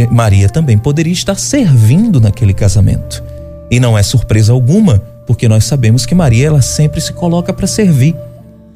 Maria 0.10 0.50
também 0.50 0.76
poderia 0.76 1.14
estar 1.14 1.36
servindo 1.36 2.20
naquele 2.20 2.56
casamento. 2.56 3.24
E 3.70 3.80
não 3.80 3.96
é 3.96 4.02
surpresa 4.02 4.54
alguma, 4.54 5.04
porque 5.28 5.50
nós 5.50 5.66
sabemos 5.66 6.06
que 6.06 6.16
Maria 6.16 6.48
ela 6.48 6.62
sempre 6.62 7.02
se 7.02 7.12
coloca 7.12 7.52
para 7.52 7.68
servir. 7.68 8.16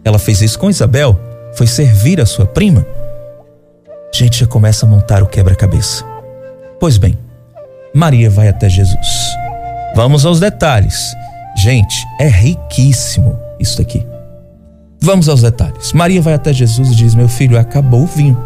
Ela 0.03 0.20
fez 0.20 0.41
isso 0.41 0.60
com 0.60 0.70
Isabel, 0.70 1.17
foi 1.53 1.65
servir 1.65 2.20
a 2.20 2.25
sua 2.25 2.46
prima. 2.46 2.86
A 4.13 4.17
gente 4.17 4.41
já 4.41 4.46
começa 4.46 4.86
a 4.86 4.89
montar 4.89 5.24
o 5.24 5.27
quebra-cabeça. 5.27 6.03
Pois 6.79 6.98
bem, 6.98 7.17
Maria 7.93 8.29
vai 8.29 8.50
até 8.50 8.67
Jesus. 8.67 9.08
Vamos 9.96 10.25
aos 10.25 10.39
detalhes. 10.39 11.13
Gente, 11.55 11.96
é 12.20 12.27
riquíssimo 12.27 13.39
isso 13.58 13.81
aqui. 13.81 14.05
Vamos 15.01 15.29
aos 15.29 15.41
detalhes. 15.41 15.93
Maria 15.93 16.22
vai 16.22 16.34
até 16.34 16.53
Jesus 16.53 16.91
e 16.91 16.96
diz: 16.96 17.15
Meu 17.15 17.29
filho, 17.29 17.58
acabou 17.58 18.03
o 18.03 18.08
vinho. 18.08 18.38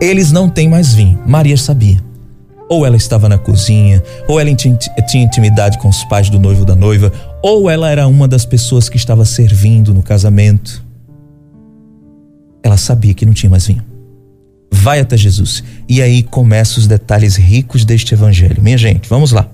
Eles 0.00 0.32
não 0.32 0.48
têm 0.48 0.68
mais 0.68 0.94
vinho. 0.94 1.22
Maria 1.26 1.56
sabia. 1.56 1.98
Ou 2.68 2.84
ela 2.84 2.96
estava 2.96 3.28
na 3.28 3.38
cozinha, 3.38 4.02
ou 4.26 4.40
ela 4.40 4.52
tinha 4.54 5.24
intimidade 5.24 5.78
com 5.78 5.88
os 5.88 6.02
pais 6.04 6.28
do 6.28 6.38
noivo 6.38 6.64
da 6.64 6.74
noiva, 6.74 7.12
ou 7.42 7.70
ela 7.70 7.88
era 7.88 8.06
uma 8.08 8.26
das 8.26 8.44
pessoas 8.44 8.88
que 8.88 8.96
estava 8.96 9.24
servindo 9.24 9.94
no 9.94 10.02
casamento. 10.02 10.84
Ela 12.62 12.76
sabia 12.76 13.14
que 13.14 13.24
não 13.24 13.32
tinha 13.32 13.50
mais 13.50 13.66
vinho. 13.66 13.84
Vai 14.72 14.98
até 14.98 15.16
Jesus. 15.16 15.62
E 15.88 16.02
aí 16.02 16.24
começam 16.24 16.78
os 16.80 16.88
detalhes 16.88 17.36
ricos 17.36 17.84
deste 17.84 18.14
evangelho. 18.14 18.60
Minha 18.60 18.76
gente, 18.76 19.08
vamos 19.08 19.30
lá. 19.30 19.48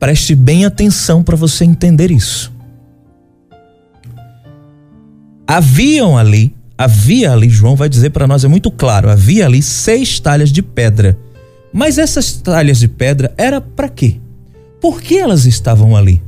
Preste 0.00 0.34
bem 0.34 0.64
atenção 0.64 1.22
para 1.22 1.36
você 1.36 1.64
entender 1.64 2.10
isso. 2.10 2.52
Haviam 5.46 6.16
ali 6.16 6.54
havia 6.78 7.32
ali, 7.32 7.50
João 7.50 7.74
vai 7.74 7.88
dizer 7.88 8.10
para 8.10 8.28
nós, 8.28 8.44
é 8.44 8.48
muito 8.48 8.70
claro, 8.70 9.10
havia 9.10 9.44
ali 9.44 9.60
seis 9.60 10.20
talhas 10.20 10.52
de 10.52 10.62
pedra. 10.62 11.18
Mas 11.72 11.98
essas 11.98 12.32
talhas 12.34 12.78
de 12.78 12.86
pedra 12.86 13.34
era 13.36 13.60
para 13.60 13.88
quê? 13.88 14.16
Por 14.80 15.02
que 15.02 15.18
elas 15.18 15.44
estavam 15.44 15.96
ali? 15.96 16.22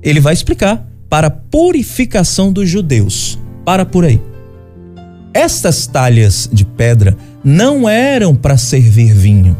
Ele 0.00 0.20
vai 0.20 0.32
explicar. 0.32 0.86
Para 1.10 1.30
purificação 1.30 2.52
dos 2.52 2.68
judeus. 2.68 3.38
Para 3.64 3.84
por 3.84 4.04
aí. 4.04 4.20
Estas 5.34 5.86
talhas 5.86 6.48
de 6.52 6.64
pedra 6.64 7.16
não 7.42 7.88
eram 7.88 8.34
para 8.34 8.56
servir 8.56 9.12
vinho. 9.12 9.56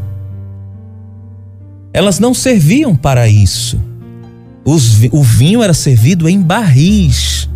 Elas 1.92 2.18
não 2.18 2.32
serviam 2.32 2.94
para 2.94 3.28
isso. 3.28 3.80
Os, 4.64 5.02
o 5.10 5.22
vinho 5.22 5.62
era 5.62 5.74
servido 5.74 6.28
em 6.28 6.40
barris 6.40 7.48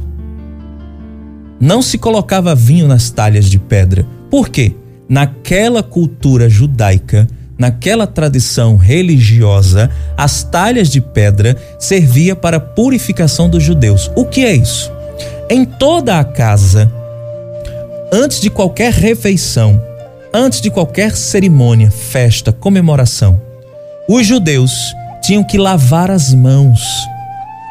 não 1.63 1.81
se 1.81 1.97
colocava 1.97 2.57
vinho 2.57 2.89
nas 2.89 3.09
talhas 3.09 3.49
de 3.49 3.57
pedra. 3.57 4.05
Por 4.29 4.49
quê? 4.49 4.75
Naquela 5.09 5.81
cultura 5.81 6.51
judaica, 6.51 7.29
naquela 7.57 8.05
tradição 8.05 8.77
religiosa, 8.77 9.89
as 10.17 10.43
talhas 10.43 10.91
de 10.91 11.01
pedra 11.01 11.57
servia 11.79 12.35
para 12.35 12.57
a 12.57 12.61
purificação 12.61 13.49
dos 13.49 13.63
judeus. 13.63 14.11
O 14.17 14.25
que 14.25 14.45
é 14.45 14.53
isso? 14.53 14.91
Em 15.49 15.65
toda 15.65 16.19
a 16.19 16.25
casa, 16.25 16.93
antes 18.13 18.41
de 18.41 18.51
qualquer 18.51 18.93
refeição, 18.93 19.81
antes 20.35 20.61
de 20.61 20.69
qualquer 20.69 21.15
cerimônia, 21.15 21.93
festa, 21.93 22.53
comemoração, 22.53 23.41
os 24.09 24.27
judeus 24.27 24.73
tinham 25.23 25.45
que 25.45 25.59
lavar 25.59 26.11
as 26.11 26.35
mãos. 26.35 26.81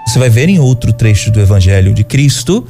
Você 0.08 0.18
vai 0.18 0.30
ver 0.30 0.48
em 0.48 0.60
outro 0.60 0.94
trecho 0.94 1.30
do 1.30 1.42
Evangelho 1.42 1.94
de 1.94 2.06
Cristo 2.06 2.66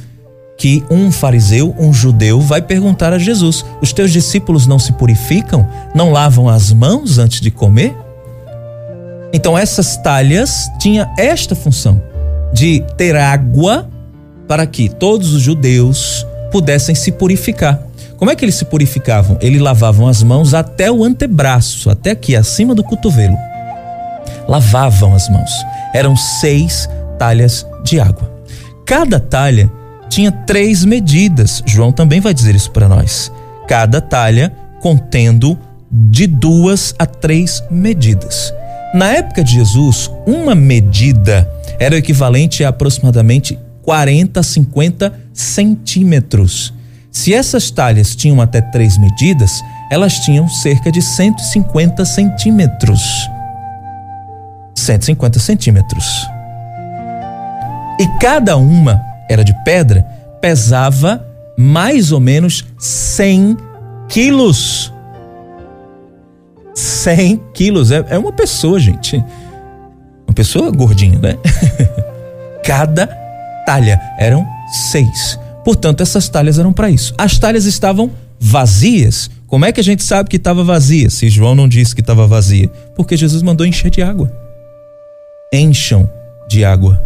que 0.62 0.84
um 0.88 1.10
fariseu, 1.10 1.74
um 1.76 1.92
judeu, 1.92 2.40
vai 2.40 2.62
perguntar 2.62 3.12
a 3.12 3.18
Jesus: 3.18 3.64
Os 3.80 3.92
teus 3.92 4.12
discípulos 4.12 4.64
não 4.64 4.78
se 4.78 4.92
purificam? 4.92 5.66
Não 5.92 6.12
lavam 6.12 6.48
as 6.48 6.72
mãos 6.72 7.18
antes 7.18 7.40
de 7.40 7.50
comer? 7.50 7.92
Então, 9.32 9.58
essas 9.58 9.96
talhas 9.96 10.70
tinham 10.78 11.12
esta 11.18 11.56
função 11.56 12.00
de 12.52 12.84
ter 12.96 13.16
água 13.16 13.90
para 14.46 14.64
que 14.64 14.88
todos 14.88 15.34
os 15.34 15.42
judeus 15.42 16.24
pudessem 16.52 16.94
se 16.94 17.10
purificar. 17.10 17.82
Como 18.16 18.30
é 18.30 18.36
que 18.36 18.44
eles 18.44 18.54
se 18.54 18.64
purificavam? 18.64 19.36
Eles 19.40 19.60
lavavam 19.60 20.06
as 20.06 20.22
mãos 20.22 20.54
até 20.54 20.92
o 20.92 21.02
antebraço, 21.02 21.90
até 21.90 22.12
aqui, 22.12 22.36
acima 22.36 22.72
do 22.72 22.84
cotovelo. 22.84 23.36
Lavavam 24.46 25.12
as 25.12 25.28
mãos. 25.28 25.50
Eram 25.92 26.14
seis 26.14 26.88
talhas 27.18 27.66
de 27.82 27.98
água. 27.98 28.30
Cada 28.86 29.18
talha 29.18 29.68
tinha 30.12 30.30
três 30.30 30.84
medidas. 30.84 31.62
João 31.64 31.90
também 31.90 32.20
vai 32.20 32.34
dizer 32.34 32.54
isso 32.54 32.70
para 32.70 32.86
nós. 32.86 33.32
Cada 33.66 33.98
talha 33.98 34.52
contendo 34.80 35.58
de 35.90 36.26
duas 36.26 36.94
a 36.98 37.06
três 37.06 37.62
medidas. 37.70 38.52
Na 38.94 39.06
época 39.06 39.42
de 39.42 39.54
Jesus, 39.54 40.10
uma 40.26 40.54
medida 40.54 41.50
era 41.78 41.94
o 41.94 41.98
equivalente 41.98 42.62
a 42.62 42.68
aproximadamente 42.68 43.58
40 43.80 44.40
a 44.40 44.42
50 44.42 45.20
centímetros. 45.32 46.74
Se 47.10 47.32
essas 47.32 47.70
talhas 47.70 48.14
tinham 48.14 48.40
até 48.40 48.60
três 48.60 48.98
medidas, 48.98 49.62
elas 49.90 50.16
tinham 50.20 50.46
cerca 50.46 50.92
de 50.92 51.00
150 51.00 52.04
centímetros. 52.04 53.02
150 54.74 55.38
centímetros. 55.38 56.06
E 57.98 58.06
cada 58.18 58.58
uma 58.58 59.11
era 59.28 59.44
de 59.44 59.54
pedra, 59.64 60.06
pesava 60.40 61.24
mais 61.56 62.12
ou 62.12 62.20
menos 62.20 62.64
100 62.78 63.56
quilos. 64.08 64.92
100 66.74 67.40
quilos. 67.54 67.90
É, 67.90 68.04
é 68.10 68.18
uma 68.18 68.32
pessoa, 68.32 68.78
gente. 68.78 69.16
Uma 70.26 70.34
pessoa 70.34 70.70
gordinha, 70.70 71.18
né? 71.18 71.36
Cada 72.64 73.06
talha 73.66 74.00
eram 74.18 74.46
seis. 74.90 75.38
Portanto, 75.64 76.02
essas 76.02 76.28
talhas 76.28 76.58
eram 76.58 76.72
para 76.72 76.90
isso. 76.90 77.14
As 77.16 77.38
talhas 77.38 77.64
estavam 77.64 78.10
vazias. 78.38 79.30
Como 79.46 79.64
é 79.64 79.72
que 79.72 79.80
a 79.80 79.84
gente 79.84 80.02
sabe 80.02 80.28
que 80.28 80.36
estava 80.36 80.64
vazia? 80.64 81.10
Se 81.10 81.28
João 81.28 81.54
não 81.54 81.68
disse 81.68 81.94
que 81.94 82.00
estava 82.00 82.26
vazia, 82.26 82.68
porque 82.96 83.16
Jesus 83.16 83.42
mandou 83.42 83.66
encher 83.66 83.90
de 83.90 84.02
água. 84.02 84.32
Encham 85.52 86.08
de 86.48 86.64
água. 86.64 87.00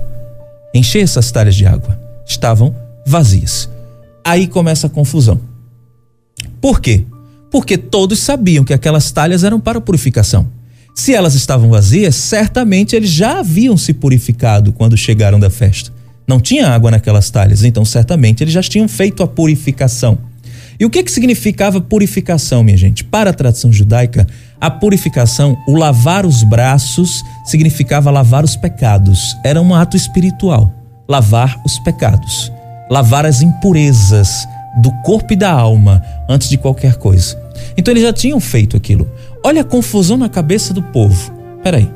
Encher 0.73 1.03
essas 1.03 1.31
talhas 1.33 1.55
de 1.55 1.67
água 1.67 2.06
estavam 2.27 2.75
vazias. 3.07 3.71
Aí 4.25 4.49
começa 4.49 4.89
a 4.89 4.91
confusão. 4.91 5.41
Por 6.61 6.81
quê? 6.81 7.05
Porque 7.51 7.79
todos 7.79 8.19
sabiam 8.19 8.65
que 8.65 8.75
aquelas 8.75 9.13
talhas 9.13 9.45
eram 9.45 9.61
para 9.61 9.81
purificação. 9.81 10.49
Se 10.95 11.15
elas 11.15 11.35
estavam 11.35 11.71
vazias, 11.71 12.17
certamente 12.17 12.97
eles 12.97 13.11
já 13.11 13.39
haviam 13.39 13.77
se 13.77 13.93
purificado 13.93 14.73
quando 14.73 14.97
chegaram 14.97 15.39
da 15.39 15.51
festa. 15.51 15.93
Não 16.27 16.41
tinha 16.41 16.69
água 16.69 16.91
naquelas 16.91 17.31
talhas, 17.31 17.63
então 17.63 17.85
certamente 17.85 18.43
eles 18.43 18.53
já 18.53 18.63
tinham 18.63 18.89
feito 18.89 19.23
a 19.23 19.29
purificação. 19.29 20.19
E 20.79 20.85
o 20.85 20.91
que, 20.91 21.03
que 21.03 21.13
significava 21.13 21.81
purificação, 21.81 22.65
minha 22.65 22.77
gente? 22.77 23.05
Para 23.05 23.31
a 23.31 23.33
tradição 23.33 23.73
judaica, 23.73 24.27
a 24.61 24.71
purificação, 24.71 25.57
o 25.69 25.77
lavar 25.77 26.27
os 26.27 26.43
braços, 26.43 27.23
significava 27.45 28.11
lavar 28.11 28.45
os 28.45 28.57
pecados. 28.57 29.37
Era 29.45 29.63
um 29.63 29.75
ato 29.75 29.97
espiritual 29.97 30.86
lavar 31.09 31.61
os 31.65 31.79
pecados, 31.81 32.53
lavar 32.91 33.25
as 33.25 33.43
impurezas 33.43 34.47
do 34.79 34.91
corpo 35.03 35.33
e 35.33 35.37
da 35.37 35.51
alma 35.51 36.03
antes 36.29 36.49
de 36.49 36.59
qualquer 36.59 36.97
coisa. 36.97 37.41
Então 37.77 37.93
eles 37.93 38.03
já 38.03 38.13
tinham 38.13 38.39
feito 38.41 38.77
aquilo. 38.77 39.11
Olha 39.43 39.63
a 39.63 39.65
confusão 39.65 40.17
na 40.17 40.29
cabeça 40.29 40.75
do 40.75 40.83
povo. 40.83 41.33
Peraí, 41.63 41.91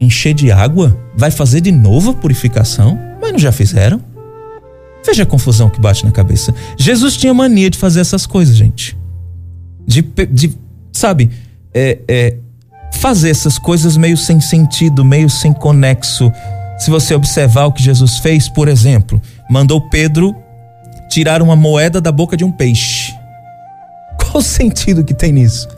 encher 0.00 0.34
de 0.34 0.50
água 0.50 0.96
vai 1.16 1.30
fazer 1.30 1.60
de 1.60 1.72
novo 1.72 2.10
a 2.10 2.14
purificação? 2.14 2.98
Mas 3.20 3.32
não 3.32 3.38
já 3.38 3.52
fizeram? 3.52 4.00
Veja 5.04 5.22
a 5.22 5.26
confusão 5.26 5.70
que 5.70 5.80
bate 5.80 6.04
na 6.04 6.10
cabeça. 6.10 6.54
Jesus 6.76 7.16
tinha 7.16 7.32
mania 7.32 7.70
de 7.70 7.78
fazer 7.78 8.00
essas 8.00 8.26
coisas, 8.26 8.56
gente. 8.56 8.96
De, 9.86 10.02
de 10.02 10.54
sabe, 10.92 11.30
é, 11.72 11.98
é, 12.06 12.36
fazer 12.92 13.30
essas 13.30 13.58
coisas 13.58 13.96
meio 13.96 14.16
sem 14.16 14.40
sentido, 14.40 15.04
meio 15.04 15.30
sem 15.30 15.52
conexo, 15.52 16.30
se 16.80 16.90
você 16.90 17.14
observar 17.14 17.66
o 17.66 17.72
que 17.72 17.82
Jesus 17.82 18.16
fez, 18.18 18.48
por 18.48 18.66
exemplo, 18.66 19.20
mandou 19.50 19.82
Pedro 19.90 20.34
tirar 21.10 21.42
uma 21.42 21.54
moeda 21.54 22.00
da 22.00 22.10
boca 22.10 22.38
de 22.38 22.44
um 22.44 22.50
peixe. 22.50 23.14
Qual 24.18 24.38
o 24.38 24.42
sentido 24.42 25.04
que 25.04 25.12
tem 25.12 25.30
nisso? 25.30 25.68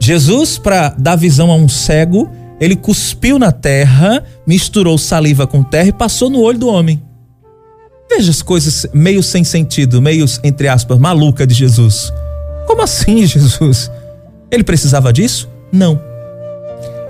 Jesus, 0.00 0.56
para 0.56 0.94
dar 0.96 1.16
visão 1.16 1.50
a 1.50 1.54
um 1.54 1.68
cego, 1.68 2.30
ele 2.58 2.74
cuspiu 2.74 3.38
na 3.38 3.52
terra, 3.52 4.24
misturou 4.46 4.96
saliva 4.96 5.46
com 5.46 5.62
terra 5.62 5.88
e 5.88 5.92
passou 5.92 6.30
no 6.30 6.40
olho 6.40 6.58
do 6.58 6.68
homem. 6.68 7.02
Veja 8.10 8.30
as 8.30 8.40
coisas 8.40 8.86
meio 8.94 9.22
sem 9.22 9.44
sentido, 9.44 10.00
meio, 10.00 10.24
entre 10.42 10.66
aspas, 10.66 10.98
maluca 10.98 11.46
de 11.46 11.52
Jesus. 11.52 12.10
Como 12.66 12.80
assim, 12.80 13.24
Jesus? 13.26 13.90
Ele 14.50 14.64
precisava 14.64 15.12
disso? 15.12 15.46
Não. 15.70 16.07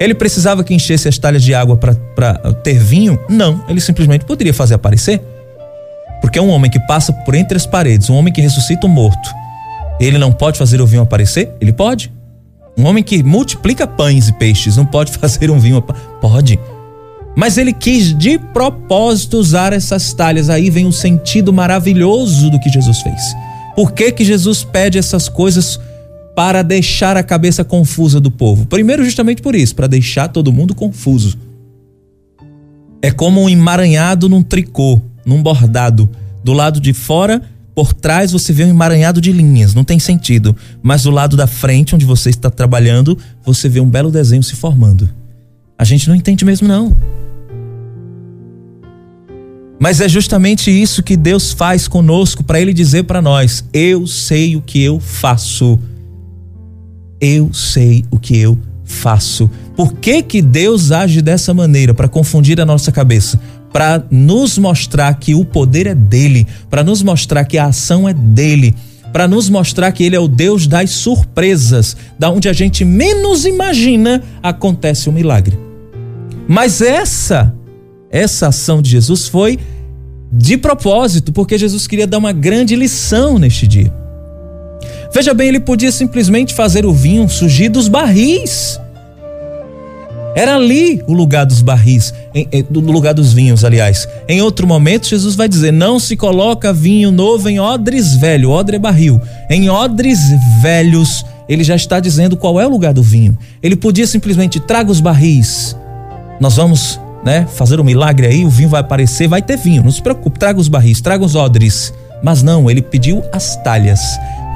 Ele 0.00 0.14
precisava 0.14 0.62
que 0.62 0.74
enchesse 0.74 1.08
as 1.08 1.18
talhas 1.18 1.42
de 1.42 1.54
água 1.54 1.76
para 1.76 2.52
ter 2.62 2.78
vinho? 2.78 3.18
Não, 3.28 3.64
ele 3.68 3.80
simplesmente 3.80 4.24
poderia 4.24 4.54
fazer 4.54 4.74
aparecer. 4.74 5.20
Porque 6.20 6.38
é 6.38 6.42
um 6.42 6.50
homem 6.50 6.70
que 6.70 6.80
passa 6.80 7.12
por 7.12 7.34
entre 7.34 7.56
as 7.56 7.66
paredes, 7.66 8.10
um 8.10 8.14
homem 8.14 8.32
que 8.32 8.40
ressuscita 8.40 8.86
o 8.86 8.90
morto, 8.90 9.30
ele 10.00 10.18
não 10.18 10.32
pode 10.32 10.58
fazer 10.58 10.80
o 10.80 10.86
vinho 10.86 11.02
aparecer? 11.02 11.50
Ele 11.60 11.72
pode. 11.72 12.12
Um 12.76 12.86
homem 12.86 13.02
que 13.02 13.22
multiplica 13.22 13.86
pães 13.86 14.28
e 14.28 14.32
peixes 14.32 14.76
não 14.76 14.86
pode 14.86 15.12
fazer 15.18 15.50
um 15.50 15.58
vinho. 15.58 15.82
Pode. 16.20 16.58
Mas 17.36 17.58
ele 17.58 17.72
quis 17.72 18.16
de 18.16 18.38
propósito 18.38 19.38
usar 19.38 19.72
essas 19.72 20.12
talhas. 20.12 20.48
Aí 20.48 20.70
vem 20.70 20.86
o 20.86 20.92
sentido 20.92 21.52
maravilhoso 21.52 22.50
do 22.50 22.60
que 22.60 22.68
Jesus 22.68 23.00
fez. 23.00 23.20
Por 23.74 23.92
que, 23.92 24.12
que 24.12 24.24
Jesus 24.24 24.64
pede 24.64 24.98
essas 24.98 25.28
coisas 25.28 25.78
para 26.38 26.62
deixar 26.62 27.16
a 27.16 27.22
cabeça 27.24 27.64
confusa 27.64 28.20
do 28.20 28.30
povo? 28.30 28.64
Primeiro, 28.64 29.04
justamente 29.04 29.42
por 29.42 29.56
isso, 29.56 29.74
para 29.74 29.88
deixar 29.88 30.28
todo 30.28 30.52
mundo 30.52 30.72
confuso. 30.72 31.36
É 33.02 33.10
como 33.10 33.42
um 33.42 33.48
emaranhado 33.48 34.28
num 34.28 34.40
tricô, 34.40 35.02
num 35.26 35.42
bordado. 35.42 36.08
Do 36.44 36.52
lado 36.52 36.80
de 36.80 36.92
fora 36.92 37.42
por 37.74 37.92
trás 37.92 38.30
você 38.30 38.52
vê 38.52 38.62
um 38.62 38.68
emaranhado 38.68 39.20
de 39.20 39.32
linhas, 39.32 39.74
não 39.74 39.82
tem 39.82 39.98
sentido. 39.98 40.54
Mas 40.80 41.02
do 41.02 41.10
lado 41.10 41.36
da 41.36 41.48
frente, 41.48 41.96
onde 41.96 42.06
você 42.06 42.30
está 42.30 42.48
trabalhando, 42.48 43.18
você 43.44 43.68
vê 43.68 43.80
um 43.80 43.90
belo 43.90 44.12
desenho 44.12 44.44
se 44.44 44.54
formando. 44.54 45.10
A 45.76 45.82
gente 45.82 46.08
não 46.08 46.14
entende 46.14 46.44
mesmo, 46.44 46.68
não. 46.68 46.96
Mas 49.76 50.00
é 50.00 50.08
justamente 50.08 50.70
isso 50.70 51.02
que 51.02 51.16
Deus 51.16 51.52
faz 51.52 51.88
conosco 51.88 52.44
para 52.44 52.60
Ele 52.60 52.72
dizer 52.72 53.02
para 53.02 53.20
nós: 53.20 53.64
Eu 53.72 54.06
sei 54.06 54.54
o 54.54 54.62
que 54.62 54.80
eu 54.80 55.00
faço. 55.00 55.76
Eu 57.20 57.52
sei 57.52 58.04
o 58.10 58.18
que 58.18 58.36
eu 58.36 58.58
faço. 58.84 59.50
Por 59.76 59.94
que, 59.94 60.22
que 60.22 60.40
Deus 60.42 60.92
age 60.92 61.20
dessa 61.20 61.52
maneira? 61.52 61.92
Para 61.94 62.08
confundir 62.08 62.60
a 62.60 62.64
nossa 62.64 62.90
cabeça 62.90 63.38
para 63.72 64.02
nos 64.10 64.58
mostrar 64.58 65.14
que 65.14 65.34
o 65.34 65.44
poder 65.44 65.86
é 65.86 65.94
dele, 65.94 66.46
para 66.70 66.82
nos 66.82 67.02
mostrar 67.02 67.44
que 67.44 67.58
a 67.58 67.66
ação 67.66 68.08
é 68.08 68.14
dele, 68.14 68.74
para 69.12 69.28
nos 69.28 69.48
mostrar 69.48 69.92
que 69.92 70.04
ele 70.04 70.16
é 70.16 70.20
o 70.20 70.28
Deus 70.28 70.66
das 70.66 70.90
surpresas, 70.90 71.96
da 72.18 72.30
onde 72.30 72.48
a 72.48 72.52
gente 72.52 72.84
menos 72.84 73.44
imagina 73.44 74.22
acontece 74.42 75.08
um 75.08 75.12
milagre. 75.12 75.58
Mas 76.46 76.80
essa 76.80 77.54
essa 78.10 78.48
ação 78.48 78.80
de 78.80 78.90
Jesus 78.90 79.28
foi 79.28 79.58
de 80.32 80.56
propósito, 80.56 81.32
porque 81.32 81.58
Jesus 81.58 81.86
queria 81.86 82.06
dar 82.06 82.18
uma 82.18 82.32
grande 82.32 82.74
lição 82.74 83.38
neste 83.38 83.66
dia. 83.66 83.92
Veja 85.12 85.32
bem, 85.32 85.48
ele 85.48 85.60
podia 85.60 85.90
simplesmente 85.90 86.54
fazer 86.54 86.84
o 86.84 86.92
vinho 86.92 87.28
surgir 87.28 87.68
dos 87.68 87.88
barris. 87.88 88.78
Era 90.34 90.54
ali 90.54 91.02
o 91.06 91.12
lugar 91.12 91.44
dos 91.44 91.62
barris, 91.62 92.14
do 92.70 92.80
lugar 92.80 93.12
dos 93.12 93.32
vinhos, 93.32 93.64
aliás. 93.64 94.06
Em 94.28 94.40
outro 94.40 94.66
momento, 94.66 95.08
Jesus 95.08 95.34
vai 95.34 95.48
dizer: 95.48 95.72
Não 95.72 95.98
se 95.98 96.16
coloca 96.16 96.72
vinho 96.72 97.10
novo 97.10 97.48
em 97.48 97.58
odres 97.58 98.14
velho, 98.14 98.50
odre 98.50 98.76
é 98.76 98.78
barril. 98.78 99.20
Em 99.50 99.68
odres 99.68 100.20
velhos, 100.62 101.24
ele 101.48 101.64
já 101.64 101.74
está 101.74 101.98
dizendo 101.98 102.36
qual 102.36 102.60
é 102.60 102.66
o 102.66 102.70
lugar 102.70 102.92
do 102.92 103.02
vinho. 103.02 103.36
Ele 103.62 103.74
podia 103.74 104.06
simplesmente 104.06 104.60
traga 104.60 104.92
os 104.92 105.00
barris. 105.00 105.74
Nós 106.38 106.54
vamos, 106.54 107.00
né, 107.24 107.46
fazer 107.52 107.80
um 107.80 107.84
milagre 107.84 108.26
aí, 108.26 108.44
o 108.44 108.50
vinho 108.50 108.68
vai 108.68 108.80
aparecer, 108.80 109.26
vai 109.26 109.42
ter 109.42 109.56
vinho. 109.56 109.82
Não 109.82 109.90
se 109.90 110.02
preocupe, 110.02 110.38
traga 110.38 110.60
os 110.60 110.68
barris, 110.68 111.00
traga 111.00 111.24
os 111.24 111.34
odres. 111.34 111.92
Mas 112.22 112.42
não, 112.42 112.70
ele 112.70 112.82
pediu 112.82 113.24
as 113.32 113.56
talhas. 113.62 114.00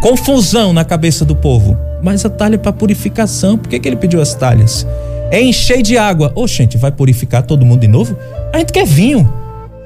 Confusão 0.03 0.73
na 0.73 0.85
cabeça 0.85 1.25
do 1.25 1.37
povo. 1.37 1.79
Mas 2.03 2.25
a 2.25 2.29
talha 2.29 2.57
é 2.57 2.59
para 2.59 2.73
purificação. 2.73 3.57
Por 3.57 3.69
que, 3.69 3.79
que 3.79 3.89
ele 3.89 3.95
pediu 3.95 4.21
as 4.21 4.35
talhas? 4.35 4.85
encher 5.33 5.81
de 5.81 5.97
água. 5.97 6.33
Ô, 6.35 6.47
gente, 6.47 6.77
vai 6.77 6.91
purificar 6.91 7.45
todo 7.45 7.65
mundo 7.65 7.83
de 7.83 7.89
novo? 7.89 8.17
A 8.53 8.59
gente 8.59 8.73
quer 8.73 8.85
vinho. 8.85 9.33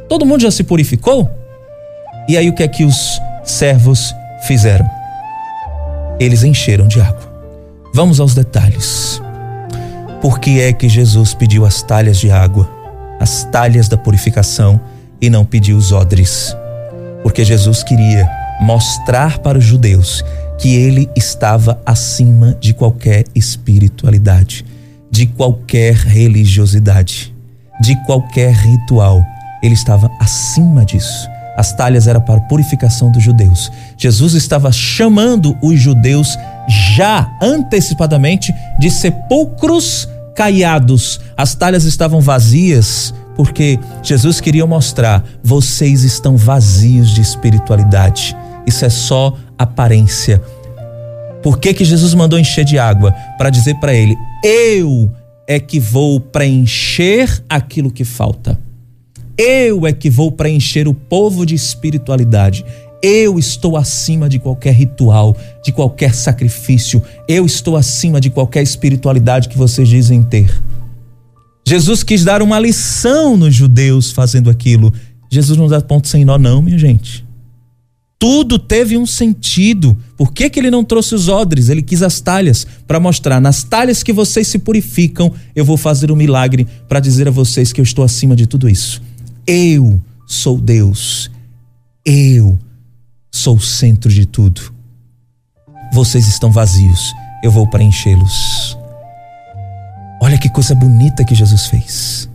Todo 0.08 0.24
mundo 0.24 0.40
já 0.40 0.50
se 0.50 0.64
purificou? 0.64 1.30
E 2.26 2.36
aí 2.36 2.48
o 2.48 2.54
que 2.54 2.62
é 2.62 2.68
que 2.68 2.82
os 2.82 3.20
servos 3.44 4.12
fizeram? 4.46 4.88
Eles 6.18 6.42
encheram 6.42 6.88
de 6.88 6.98
água. 6.98 7.20
Vamos 7.94 8.18
aos 8.18 8.34
detalhes. 8.34 9.20
Por 10.22 10.40
que 10.40 10.60
é 10.60 10.72
que 10.72 10.88
Jesus 10.88 11.34
pediu 11.34 11.66
as 11.66 11.82
talhas 11.82 12.18
de 12.18 12.30
água, 12.30 12.68
as 13.20 13.44
talhas 13.44 13.86
da 13.86 13.98
purificação 13.98 14.80
e 15.20 15.28
não 15.28 15.44
pediu 15.44 15.76
os 15.76 15.92
odres? 15.92 16.56
Porque 17.22 17.44
Jesus 17.44 17.82
queria 17.82 18.45
mostrar 18.60 19.38
para 19.38 19.58
os 19.58 19.64
judeus 19.64 20.24
que 20.58 20.74
ele 20.74 21.08
estava 21.14 21.80
acima 21.84 22.56
de 22.60 22.72
qualquer 22.72 23.24
espiritualidade 23.34 24.64
de 25.10 25.26
qualquer 25.26 25.94
religiosidade, 25.94 27.34
de 27.80 27.96
qualquer 28.04 28.52
ritual. 28.52 29.24
Ele 29.62 29.74
estava 29.74 30.10
acima 30.20 30.84
disso. 30.84 31.28
As 31.56 31.72
talhas 31.72 32.06
eram 32.06 32.20
para 32.20 32.40
purificação 32.40 33.10
dos 33.10 33.22
judeus. 33.22 33.72
Jesus 33.96 34.34
estava 34.34 34.70
chamando 34.70 35.56
os 35.62 35.80
judeus 35.80 36.36
já 36.68 37.30
antecipadamente 37.40 38.52
de 38.78 38.90
sepulcros 38.90 40.06
caiados. 40.34 41.18
As 41.34 41.54
talhas 41.54 41.84
estavam 41.84 42.20
vazias 42.20 43.14
porque 43.34 43.78
Jesus 44.02 44.38
queria 44.38 44.66
mostrar: 44.66 45.24
vocês 45.42 46.02
estão 46.02 46.36
vazios 46.36 47.14
de 47.14 47.22
espiritualidade. 47.22 48.36
Isso 48.66 48.84
é 48.84 48.90
só 48.90 49.36
aparência. 49.58 50.42
Por 51.42 51.58
que, 51.58 51.72
que 51.72 51.84
Jesus 51.84 52.12
mandou 52.14 52.38
encher 52.38 52.64
de 52.64 52.78
água? 52.78 53.12
Para 53.38 53.50
dizer 53.50 53.74
para 53.76 53.94
ele: 53.94 54.16
Eu 54.44 55.10
é 55.46 55.60
que 55.60 55.78
vou 55.78 56.18
preencher 56.18 57.42
aquilo 57.48 57.90
que 57.90 58.04
falta. 58.04 58.58
Eu 59.38 59.86
é 59.86 59.92
que 59.92 60.10
vou 60.10 60.32
preencher 60.32 60.88
o 60.88 60.94
povo 60.94 61.44
de 61.44 61.54
espiritualidade. 61.54 62.64
Eu 63.02 63.38
estou 63.38 63.76
acima 63.76 64.28
de 64.28 64.38
qualquer 64.38 64.72
ritual, 64.72 65.36
de 65.62 65.70
qualquer 65.70 66.14
sacrifício. 66.14 67.02
Eu 67.28 67.44
estou 67.44 67.76
acima 67.76 68.20
de 68.20 68.30
qualquer 68.30 68.62
espiritualidade 68.62 69.48
que 69.48 69.58
vocês 69.58 69.86
dizem 69.86 70.22
ter. 70.22 70.50
Jesus 71.68 72.02
quis 72.02 72.24
dar 72.24 72.40
uma 72.40 72.58
lição 72.58 73.36
nos 73.36 73.54
judeus 73.54 74.10
fazendo 74.10 74.48
aquilo. 74.48 74.92
Jesus 75.30 75.58
não 75.58 75.68
dá 75.68 75.80
ponto 75.80 76.08
sem 76.08 76.24
nó, 76.24 76.38
não, 76.38 76.62
minha 76.62 76.78
gente. 76.78 77.25
Tudo 78.18 78.58
teve 78.58 78.96
um 78.96 79.04
sentido. 79.04 79.96
Por 80.16 80.32
que, 80.32 80.48
que 80.48 80.58
ele 80.58 80.70
não 80.70 80.82
trouxe 80.82 81.14
os 81.14 81.28
odres? 81.28 81.68
Ele 81.68 81.82
quis 81.82 82.02
as 82.02 82.20
talhas 82.20 82.66
para 82.86 82.98
mostrar: 82.98 83.40
nas 83.40 83.62
talhas 83.62 84.02
que 84.02 84.12
vocês 84.12 84.48
se 84.48 84.58
purificam, 84.58 85.32
eu 85.54 85.64
vou 85.64 85.76
fazer 85.76 86.10
um 86.10 86.16
milagre 86.16 86.66
para 86.88 87.00
dizer 87.00 87.28
a 87.28 87.30
vocês 87.30 87.72
que 87.72 87.80
eu 87.80 87.84
estou 87.84 88.04
acima 88.04 88.34
de 88.34 88.46
tudo 88.46 88.68
isso. 88.68 89.02
Eu 89.46 90.00
sou 90.26 90.58
Deus. 90.58 91.30
Eu 92.04 92.58
sou 93.30 93.56
o 93.56 93.60
centro 93.60 94.10
de 94.10 94.24
tudo. 94.24 94.72
Vocês 95.92 96.26
estão 96.26 96.50
vazios, 96.50 97.12
eu 97.42 97.50
vou 97.50 97.68
preenchê-los. 97.68 98.76
Olha 100.22 100.38
que 100.38 100.48
coisa 100.48 100.74
bonita 100.74 101.24
que 101.24 101.34
Jesus 101.34 101.66
fez. 101.66 102.28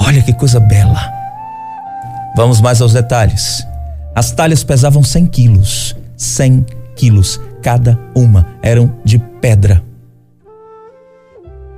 Olha 0.00 0.22
que 0.22 0.32
coisa 0.32 0.58
bela. 0.58 1.00
Vamos 2.36 2.60
mais 2.60 2.80
aos 2.80 2.92
detalhes. 2.92 3.66
As 4.16 4.30
talhas 4.32 4.64
pesavam 4.64 5.04
100 5.04 5.26
quilos. 5.26 5.94
100 6.16 6.64
quilos 6.96 7.38
cada 7.62 8.00
uma. 8.14 8.46
Eram 8.62 8.90
de 9.04 9.18
pedra. 9.18 9.84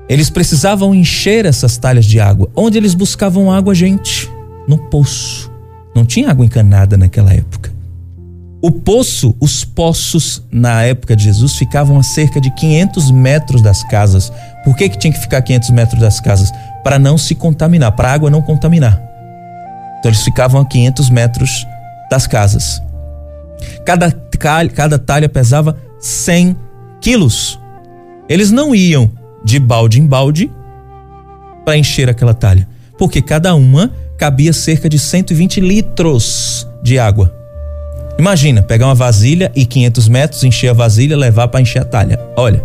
Eles 0.09 0.31
precisavam 0.31 0.95
encher 0.95 1.45
essas 1.45 1.77
talhas 1.77 2.05
de 2.05 2.21
água. 2.21 2.49
Onde 2.55 2.79
eles 2.79 2.95
buscavam 2.95 3.51
água, 3.51 3.75
gente? 3.75 4.31
No 4.69 4.79
poço. 4.79 5.51
Não 5.97 6.05
tinha 6.05 6.31
água 6.31 6.47
encanada 6.47 6.97
naquela 6.97 7.35
época. 7.35 7.73
O 8.63 8.71
poço, 8.71 9.35
os 9.41 9.65
poços 9.65 10.41
na 10.49 10.85
época 10.85 11.17
de 11.17 11.25
Jesus 11.25 11.57
ficavam 11.57 11.99
a 11.99 12.05
cerca 12.05 12.41
de 12.41 12.53
500 12.53 13.11
metros 13.11 13.63
das 13.63 13.83
casas. 13.83 14.33
Por 14.63 14.77
que, 14.77 14.89
que 14.89 14.97
tinha 14.99 15.13
que 15.13 15.21
ficar 15.21 15.43
500 15.43 15.71
metros 15.71 16.01
das 16.01 16.21
casas? 16.21 16.53
Para 16.85 17.01
não 17.01 17.19
se 17.19 17.35
contaminar, 17.35 17.91
para 17.93 18.11
a 18.11 18.13
água 18.13 18.31
não 18.31 18.43
contaminar. 18.43 19.03
Então 19.99 20.09
eles 20.09 20.23
ficavam 20.23 20.61
a 20.61 20.65
500 20.65 21.11
metros 21.11 21.67
das 22.11 22.27
casas. 22.27 22.81
Cada, 23.85 24.11
cada 24.75 24.99
talha 24.99 25.29
pesava 25.29 25.77
100 26.01 26.57
quilos. 27.01 27.59
Eles 28.29 28.51
não 28.51 28.75
iam 28.75 29.11
de 29.45 29.59
balde 29.59 30.01
em 30.01 30.07
balde 30.07 30.51
para 31.65 31.77
encher 31.77 32.09
aquela 32.09 32.35
talha, 32.35 32.69
porque 32.99 33.21
cada 33.21 33.55
uma 33.55 33.91
cabia 34.17 34.53
cerca 34.53 34.89
de 34.89 34.99
120 34.99 35.61
litros 35.61 36.67
de 36.83 36.99
água. 36.99 37.35
Imagina, 38.19 38.63
pegar 38.63 38.87
uma 38.87 38.95
vasilha 38.95 39.53
e 39.55 39.65
500 39.65 40.09
metros, 40.09 40.45
encher 40.45 40.71
a 40.71 40.73
vasilha, 40.73 41.17
levar 41.17 41.49
para 41.49 41.61
encher 41.61 41.83
a 41.83 41.85
talha. 41.85 42.19
Olha, 42.37 42.63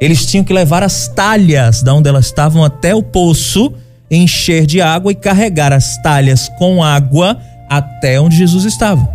eles 0.00 0.24
tinham 0.24 0.42
que 0.42 0.54
levar 0.54 0.82
as 0.82 1.06
talhas 1.08 1.82
da 1.82 1.92
onde 1.92 2.08
elas 2.08 2.26
estavam 2.26 2.64
até 2.64 2.94
o 2.94 3.02
poço, 3.02 3.74
encher 4.10 4.64
de 4.64 4.80
água 4.80 5.12
e 5.12 5.14
carregar 5.14 5.72
as 5.72 6.00
talhas 6.02 6.48
com 6.58 6.82
água 6.82 7.38
até 7.70 8.20
onde 8.20 8.36
Jesus 8.36 8.64
estava. 8.64 9.08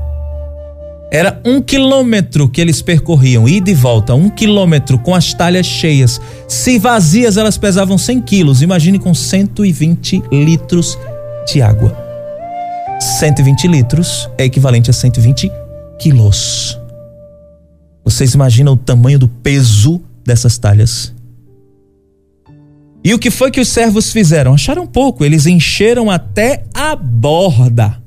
Era 1.12 1.40
um 1.46 1.62
quilômetro 1.62 2.50
que 2.50 2.60
eles 2.60 2.82
percorriam, 2.82 3.48
ida 3.48 3.70
e 3.70 3.74
volta, 3.74 4.16
um 4.16 4.30
quilômetro 4.30 4.98
com 4.98 5.14
as 5.14 5.34
talhas 5.34 5.66
cheias. 5.66 6.20
Se 6.48 6.80
vazias, 6.80 7.38
elas 7.38 7.58
pesavam 7.58 7.98
100 7.98 8.22
quilos. 8.22 8.62
Imagine 8.62 8.98
com 8.98 9.14
120 9.14 10.24
litros 10.32 10.98
de 11.48 11.62
água. 11.62 11.96
120 13.00 13.68
litros 13.68 14.30
é 14.38 14.46
equivalente 14.46 14.90
a 14.90 14.94
120 14.94 15.52
quilos. 16.00 16.80
Vocês 18.04 18.34
imaginam 18.34 18.74
o 18.74 18.78
tamanho 18.78 19.20
do 19.20 19.28
peso 19.28 20.02
dessas 20.26 20.58
talhas? 20.58 21.14
E 23.04 23.14
o 23.14 23.20
que 23.20 23.30
foi 23.30 23.52
que 23.52 23.62
os 23.62 23.70
servos 23.70 24.12
fizeram? 24.12 24.54
Acharam 24.54 24.88
pouco, 24.88 25.24
eles 25.24 25.46
encheram 25.46 26.10
até 26.10 26.64
a 26.74 26.96
borda. 26.96 28.05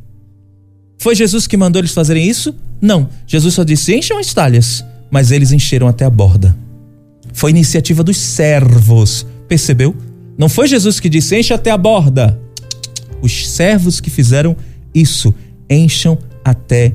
Foi 0.98 1.14
Jesus 1.14 1.46
que 1.46 1.56
mandou 1.56 1.80
eles 1.80 1.92
fazerem 1.92 2.28
isso? 2.28 2.54
Não. 2.80 3.08
Jesus 3.26 3.54
só 3.54 3.64
disse: 3.64 3.94
encham 3.94 4.18
as 4.18 4.34
talhas. 4.34 4.84
Mas 5.10 5.30
eles 5.30 5.52
encheram 5.52 5.88
até 5.88 6.04
a 6.04 6.10
borda. 6.10 6.56
Foi 7.32 7.50
iniciativa 7.50 8.02
dos 8.02 8.18
servos. 8.18 9.26
Percebeu? 9.46 9.96
Não 10.36 10.48
foi 10.48 10.68
Jesus 10.68 11.00
que 11.00 11.08
disse: 11.08 11.38
enche 11.38 11.54
até 11.54 11.70
a 11.70 11.78
borda. 11.78 12.38
Os 13.22 13.48
servos 13.48 14.00
que 14.00 14.10
fizeram 14.10 14.56
isso. 14.94 15.34
Encham 15.70 16.18
até 16.44 16.92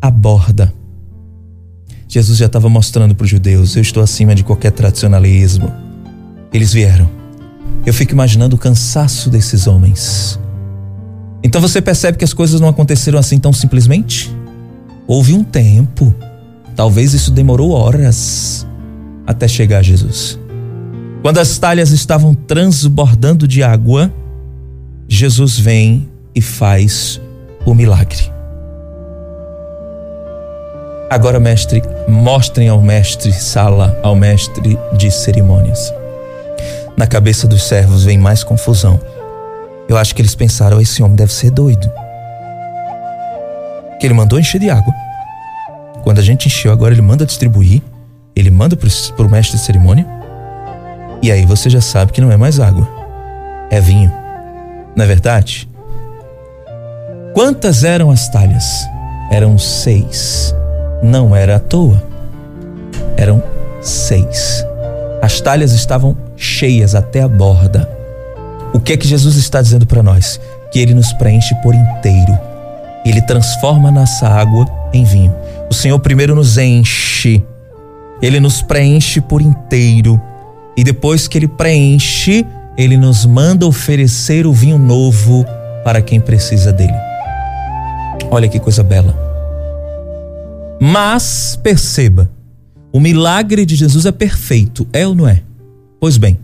a 0.00 0.10
borda. 0.10 0.72
Jesus 2.08 2.38
já 2.38 2.46
estava 2.46 2.68
mostrando 2.68 3.14
para 3.14 3.24
os 3.24 3.30
judeus: 3.30 3.76
eu 3.76 3.82
estou 3.82 4.02
acima 4.02 4.34
de 4.34 4.42
qualquer 4.42 4.72
tradicionalismo. 4.72 5.72
Eles 6.52 6.72
vieram 6.72 7.24
eu 7.86 7.92
fico 7.92 8.12
imaginando 8.12 8.56
o 8.56 8.58
cansaço 8.58 9.28
desses 9.28 9.66
homens. 9.66 10.38
Então 11.44 11.60
você 11.60 11.82
percebe 11.82 12.16
que 12.16 12.24
as 12.24 12.32
coisas 12.32 12.58
não 12.58 12.68
aconteceram 12.68 13.18
assim 13.18 13.38
tão 13.38 13.52
simplesmente? 13.52 14.34
Houve 15.06 15.34
um 15.34 15.44
tempo, 15.44 16.14
talvez 16.74 17.12
isso 17.12 17.30
demorou 17.30 17.72
horas 17.72 18.66
até 19.26 19.46
chegar 19.46 19.78
a 19.78 19.82
Jesus. 19.82 20.40
Quando 21.20 21.38
as 21.38 21.58
talhas 21.58 21.90
estavam 21.90 22.34
transbordando 22.34 23.46
de 23.46 23.62
água, 23.62 24.10
Jesus 25.06 25.58
vem 25.58 26.08
e 26.34 26.40
faz 26.40 27.20
o 27.66 27.74
milagre. 27.74 28.32
Agora, 31.10 31.38
mestre, 31.38 31.82
mostrem 32.08 32.68
ao 32.68 32.80
mestre 32.80 33.32
Sala, 33.32 33.98
ao 34.02 34.16
mestre 34.16 34.78
de 34.96 35.10
cerimônias. 35.10 35.92
Na 36.96 37.06
cabeça 37.06 37.46
dos 37.46 37.62
servos 37.64 38.04
vem 38.04 38.18
mais 38.18 38.42
confusão. 38.42 38.98
Eu 39.88 39.96
acho 39.96 40.14
que 40.14 40.22
eles 40.22 40.34
pensaram: 40.34 40.80
esse 40.80 41.02
homem 41.02 41.16
deve 41.16 41.32
ser 41.32 41.50
doido. 41.50 41.90
Que 44.00 44.06
ele 44.06 44.14
mandou 44.14 44.38
encher 44.38 44.60
de 44.60 44.70
água. 44.70 44.92
Quando 46.02 46.18
a 46.18 46.22
gente 46.22 46.46
encheu, 46.46 46.72
agora 46.72 46.92
ele 46.92 47.02
manda 47.02 47.24
distribuir. 47.24 47.82
Ele 48.36 48.50
manda 48.50 48.76
para 48.76 49.26
o 49.26 49.30
mestre 49.30 49.56
de 49.56 49.64
cerimônia. 49.64 50.06
E 51.22 51.30
aí 51.32 51.46
você 51.46 51.70
já 51.70 51.80
sabe 51.80 52.12
que 52.12 52.20
não 52.20 52.30
é 52.30 52.36
mais 52.36 52.60
água, 52.60 52.86
é 53.70 53.80
vinho. 53.80 54.12
Não 54.94 55.04
é 55.04 55.08
verdade? 55.08 55.68
Quantas 57.32 57.82
eram 57.82 58.10
as 58.10 58.28
talhas? 58.28 58.86
Eram 59.30 59.56
seis. 59.56 60.54
Não 61.02 61.34
era 61.34 61.56
à 61.56 61.58
toa. 61.58 62.02
Eram 63.16 63.42
seis. 63.80 64.64
As 65.22 65.40
talhas 65.40 65.72
estavam 65.72 66.16
cheias 66.36 66.94
até 66.94 67.22
a 67.22 67.28
borda. 67.28 67.88
O 68.74 68.80
que 68.80 68.92
é 68.92 68.96
que 68.96 69.06
Jesus 69.06 69.36
está 69.36 69.62
dizendo 69.62 69.86
para 69.86 70.02
nós? 70.02 70.40
Que 70.72 70.80
ele 70.80 70.94
nos 70.94 71.12
preenche 71.12 71.54
por 71.62 71.72
inteiro. 71.76 72.36
Ele 73.06 73.22
transforma 73.22 73.88
nossa 73.88 74.26
água 74.26 74.66
em 74.92 75.04
vinho. 75.04 75.32
O 75.70 75.74
Senhor 75.74 75.96
primeiro 76.00 76.34
nos 76.34 76.58
enche, 76.58 77.40
ele 78.20 78.40
nos 78.40 78.62
preenche 78.62 79.20
por 79.20 79.40
inteiro. 79.40 80.20
E 80.76 80.82
depois 80.82 81.28
que 81.28 81.38
ele 81.38 81.46
preenche, 81.46 82.44
ele 82.76 82.96
nos 82.96 83.24
manda 83.24 83.64
oferecer 83.64 84.44
o 84.44 84.52
vinho 84.52 84.76
novo 84.76 85.46
para 85.84 86.02
quem 86.02 86.18
precisa 86.18 86.72
dele. 86.72 86.96
Olha 88.28 88.48
que 88.48 88.58
coisa 88.58 88.82
bela. 88.82 89.16
Mas 90.80 91.56
perceba, 91.62 92.28
o 92.92 92.98
milagre 92.98 93.64
de 93.64 93.76
Jesus 93.76 94.04
é 94.04 94.12
perfeito, 94.12 94.84
é 94.92 95.06
ou 95.06 95.14
não 95.14 95.28
é? 95.28 95.42
Pois 96.00 96.16
bem, 96.16 96.40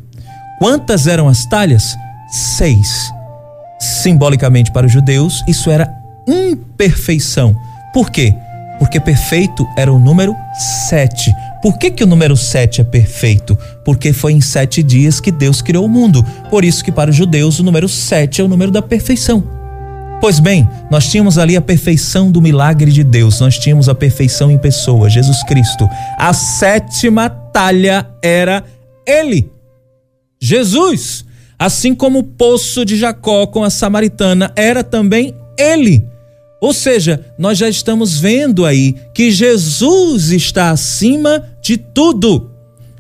quantas 0.61 1.09
eram 1.09 1.29
as 1.29 1.45
talhas? 1.47 1.97
Seis. 2.31 3.11
Simbolicamente 3.79 4.71
para 4.71 4.87
os 4.87 4.93
judeus, 4.93 5.43
isso 5.49 5.71
era 5.71 5.91
imperfeição. 6.27 7.57
Por 7.93 8.11
quê? 8.11 8.35
Porque 8.79 9.01
perfeito 9.01 9.67
era 9.77 9.93
o 9.93 9.99
número 9.99 10.35
sete. 10.89 11.33
Por 11.63 11.77
que, 11.79 11.91
que 11.91 12.03
o 12.03 12.07
número 12.07 12.37
sete 12.37 12.81
é 12.81 12.85
perfeito? 12.85 13.57
Porque 13.85 14.13
foi 14.13 14.33
em 14.33 14.41
sete 14.41 14.83
dias 14.83 15.21
que 15.21 15.31
Deus 15.31 15.61
criou 15.61 15.85
o 15.85 15.89
mundo. 15.89 16.25
Por 16.49 16.65
isso 16.65 16.83
que 16.83 16.93
para 16.93 17.11
os 17.11 17.17
judeus 17.17 17.59
o 17.59 17.63
número 17.63 17.89
sete 17.89 18.41
é 18.41 18.45
o 18.45 18.49
número 18.49 18.71
da 18.71 18.81
perfeição. 18.81 19.61
Pois 20.21 20.39
bem, 20.39 20.69
nós 20.91 21.09
tínhamos 21.09 21.39
ali 21.39 21.57
a 21.57 21.63
perfeição 21.63 22.31
do 22.31 22.43
milagre 22.43 22.93
de 22.93 23.03
Deus, 23.03 23.41
nós 23.41 23.59
tínhamos 23.59 23.89
a 23.89 23.95
perfeição 23.95 24.51
em 24.51 24.59
pessoa, 24.59 25.09
Jesus 25.09 25.43
Cristo. 25.45 25.89
A 26.19 26.35
sétima 26.35 27.31
talha 27.31 28.07
era 28.23 28.63
ele, 29.07 29.51
Jesus. 30.39 31.25
Assim 31.61 31.95
como 31.95 32.21
o 32.21 32.25
poço 32.25 32.87
de 32.87 32.97
Jacó 32.97 33.47
com 33.47 33.63
a 33.63 33.69
samaritana 33.69 34.51
era 34.57 34.83
também 34.83 35.35
ele. 35.59 36.09
Ou 36.59 36.73
seja, 36.73 37.23
nós 37.37 37.59
já 37.59 37.69
estamos 37.69 38.19
vendo 38.19 38.65
aí 38.65 38.95
que 39.13 39.31
Jesus 39.31 40.31
está 40.31 40.71
acima 40.71 41.45
de 41.61 41.77
tudo 41.77 42.50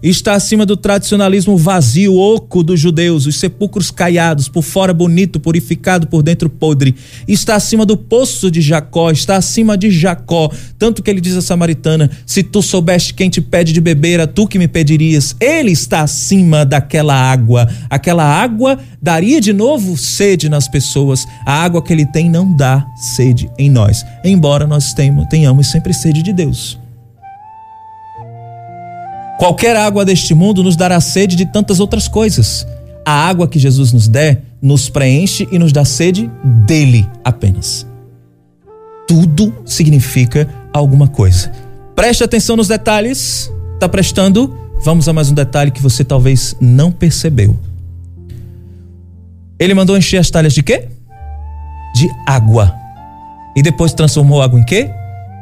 está 0.09 0.35
acima 0.35 0.65
do 0.65 0.77
tradicionalismo 0.77 1.57
vazio, 1.57 2.17
oco 2.17 2.63
dos 2.63 2.81
judeus, 2.81 3.27
os 3.27 3.37
sepulcros 3.37 3.91
caiados, 3.91 4.49
por 4.49 4.63
fora 4.63 4.95
bonito, 4.95 5.39
purificado, 5.39 6.07
por 6.07 6.23
dentro 6.23 6.49
podre. 6.49 6.95
Está 7.29 7.57
acima 7.57 7.85
do 7.85 7.97
poço 7.97 8.51
de 8.51 8.61
Jacó, 8.61 9.11
está 9.11 9.37
acima 9.37 9.77
de 9.77 9.91
Jacó. 9.91 10.51
Tanto 10.79 11.03
que 11.03 11.11
ele 11.11 11.21
diz 11.21 11.37
a 11.37 11.43
samaritana: 11.43 12.11
Se 12.25 12.43
tu 12.43 12.63
soubeste 12.63 13.13
quem 13.13 13.29
te 13.29 13.41
pede 13.41 13.73
de 13.73 13.81
beber, 13.81 14.21
a 14.21 14.27
tu 14.27 14.47
que 14.47 14.59
me 14.59 14.67
pedirias. 14.67 15.37
Ele 15.39 15.71
está 15.71 16.01
acima 16.01 16.65
daquela 16.65 17.15
água. 17.15 17.69
Aquela 17.91 18.25
água 18.25 18.79
daria 19.03 19.41
de 19.41 19.53
novo 19.53 19.97
sede 19.97 20.49
nas 20.49 20.69
pessoas. 20.69 21.27
A 21.45 21.63
água 21.63 21.83
que 21.83 21.93
ele 21.93 22.07
tem 22.07 22.31
não 22.31 22.57
dá 22.57 22.87
sede 23.17 23.51
em 23.59 23.69
nós, 23.69 24.05
embora 24.25 24.67
nós 24.67 24.95
tenhamos 25.29 25.71
sempre 25.71 25.93
sede 25.93 26.23
de 26.23 26.33
Deus. 26.33 26.80
Qualquer 29.41 29.75
água 29.75 30.05
deste 30.05 30.35
mundo 30.35 30.63
nos 30.63 30.77
dará 30.77 31.01
sede 31.01 31.35
de 31.35 31.47
tantas 31.47 31.81
outras 31.81 32.07
coisas. 32.07 32.67
A 33.07 33.27
água 33.27 33.49
que 33.49 33.59
Jesus 33.59 33.91
nos 33.91 34.07
der 34.07 34.43
nos 34.61 34.91
preenche 34.91 35.49
e 35.51 35.59
nos 35.59 35.73
dá 35.73 35.83
sede 35.83 36.31
dele 36.45 37.09
apenas. 37.25 37.87
Tudo 39.09 39.55
significa 39.65 40.47
alguma 40.75 41.09
coisa. 41.09 41.51
Preste 41.97 42.23
atenção 42.23 42.55
nos 42.55 42.69
detalhes. 42.69 43.51
Tá 43.81 43.89
prestando? 43.89 44.55
Vamos 44.85 45.09
a 45.09 45.13
mais 45.15 45.31
um 45.31 45.35
detalhe 45.35 45.71
que 45.71 45.81
você 45.81 46.05
talvez 46.05 46.55
não 46.61 46.93
percebeu. 46.93 47.59
Ele 49.59 49.73
mandou 49.73 49.97
encher 49.97 50.19
as 50.19 50.29
talhas 50.29 50.53
de 50.53 50.63
quê? 50.63 50.87
De 51.95 52.07
água. 52.27 52.75
E 53.57 53.63
depois 53.63 53.95
transformou 53.95 54.43
a 54.43 54.45
água 54.45 54.61
em 54.61 54.65
quê? 54.65 54.91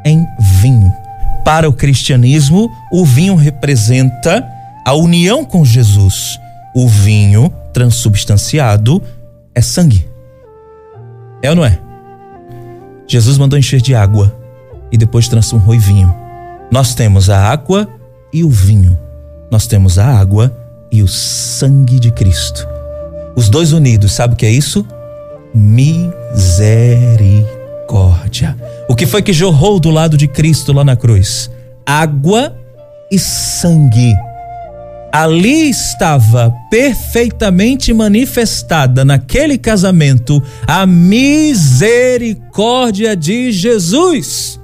Em 0.05 0.25
vinho. 0.61 1.08
Para 1.49 1.65
o 1.67 1.73
cristianismo, 1.73 2.71
o 2.91 3.03
vinho 3.03 3.33
representa 3.33 4.47
a 4.85 4.93
união 4.93 5.43
com 5.43 5.65
Jesus. 5.65 6.39
O 6.75 6.87
vinho 6.87 7.51
transubstanciado 7.73 9.01
é 9.55 9.59
sangue. 9.59 10.07
É 11.41 11.49
ou 11.49 11.55
não 11.55 11.65
é? 11.65 11.79
Jesus 13.07 13.39
mandou 13.39 13.57
encher 13.57 13.81
de 13.81 13.95
água 13.95 14.37
e 14.91 14.97
depois 14.97 15.27
transformou 15.27 15.73
em 15.73 15.79
vinho. 15.79 16.15
Nós 16.71 16.93
temos 16.93 17.31
a 17.31 17.49
água 17.49 17.89
e 18.31 18.43
o 18.43 18.49
vinho. 18.51 18.95
Nós 19.49 19.65
temos 19.65 19.97
a 19.97 20.05
água 20.05 20.55
e 20.91 21.01
o 21.01 21.07
sangue 21.07 21.99
de 21.99 22.11
Cristo. 22.11 22.67
Os 23.35 23.49
dois 23.49 23.73
unidos, 23.73 24.11
sabe 24.11 24.35
o 24.35 24.37
que 24.37 24.45
é 24.45 24.51
isso? 24.51 24.85
Misericórdia. 25.55 28.55
O 28.89 28.95
que 28.95 29.05
foi 29.05 29.21
que 29.21 29.31
jorrou 29.31 29.79
do 29.79 29.91
lado 29.91 30.17
de 30.17 30.27
Cristo 30.27 30.73
lá 30.73 30.83
na 30.83 30.95
cruz? 30.95 31.51
Água 31.85 32.57
e 33.11 33.19
sangue. 33.19 34.15
Ali 35.11 35.69
estava 35.69 36.51
perfeitamente 36.71 37.93
manifestada 37.93 39.05
naquele 39.05 39.59
casamento 39.59 40.41
a 40.65 40.87
misericórdia 40.87 43.15
de 43.15 43.51
Jesus. 43.51 44.59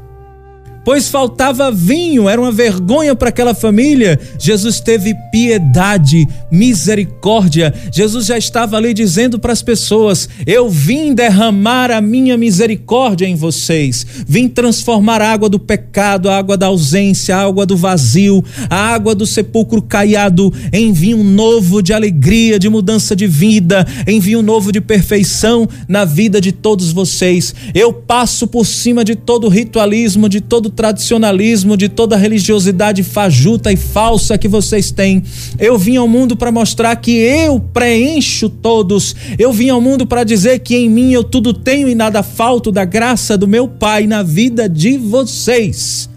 Pois 0.85 1.09
faltava 1.09 1.71
vinho, 1.71 2.29
era 2.29 2.39
uma 2.39 2.51
vergonha 2.51 3.15
para 3.15 3.29
aquela 3.29 3.55
família. 3.55 4.19
Jesus 4.39 4.79
teve 4.79 5.15
piedade, 5.31 6.27
misericórdia. 6.51 7.73
Jesus 7.91 8.27
já 8.27 8.37
estava 8.37 8.77
ali 8.77 8.93
dizendo 8.93 9.39
para 9.39 9.51
as 9.51 9.63
pessoas: 9.63 10.29
Eu 10.45 10.69
vim 10.69 11.15
derramar 11.15 11.89
a 11.89 11.99
minha 11.99 12.37
misericórdia 12.37 13.25
em 13.25 13.35
vocês, 13.35 14.05
vim 14.27 14.47
transformar 14.47 15.21
a 15.21 15.31
água 15.31 15.49
do 15.49 15.59
pecado, 15.59 16.29
a 16.29 16.37
água 16.37 16.55
da 16.55 16.67
ausência, 16.67 17.35
a 17.35 17.41
água 17.41 17.65
do 17.65 17.75
vazio, 17.75 18.45
a 18.69 18.93
água 18.93 19.15
do 19.15 19.25
sepulcro 19.25 19.81
caiado 19.81 20.53
em 20.71 20.93
vinho 20.93 21.23
novo 21.23 21.81
de 21.81 21.93
alegria, 21.93 22.59
de 22.59 22.69
mudança 22.69 23.15
de 23.15 23.25
vida, 23.25 23.85
em 24.05 24.19
vinho 24.19 24.43
novo 24.43 24.71
de 24.71 24.79
perfeição 24.79 25.67
na 25.87 26.05
vida 26.05 26.39
de 26.39 26.51
todos 26.51 26.91
vocês. 26.91 27.55
Eu 27.73 27.91
passo 27.91 28.45
por 28.45 28.65
cima 28.65 29.03
de 29.03 29.15
todo 29.15 29.49
ritualismo, 29.49 30.29
de 30.29 30.41
todo 30.41 30.69
tradicionalismo, 30.75 31.77
de 31.77 31.87
toda 31.87 32.17
religiosidade 32.17 33.01
fajuta 33.03 33.71
e 33.71 33.77
falsa 33.77 34.37
que 34.37 34.47
vocês 34.47 34.91
têm. 34.91 35.23
Eu 35.57 35.77
vim 35.77 35.95
ao 35.95 36.07
mundo 36.07 36.35
para 36.35 36.51
mostrar 36.51 36.95
que 36.97 37.11
eu 37.11 37.59
preencho 37.59 38.49
todos. 38.49 39.15
Eu 39.39 39.51
vim 39.51 39.69
ao 39.69 39.79
mundo 39.79 40.05
para 40.05 40.23
dizer 40.23 40.59
que 40.59 40.75
em 40.75 40.89
mim 40.89 41.11
eu 41.11 41.23
tudo 41.23 41.53
tenho 41.53 41.87
e 41.87 41.95
nada 41.95 42.21
falto 42.21 42.71
da 42.71 42.85
graça 42.85 43.37
do 43.37 43.47
meu 43.47 43.67
Pai 43.67 44.05
na 44.05 44.21
vida 44.21 44.67
de 44.67 44.97
vocês. 44.97 46.09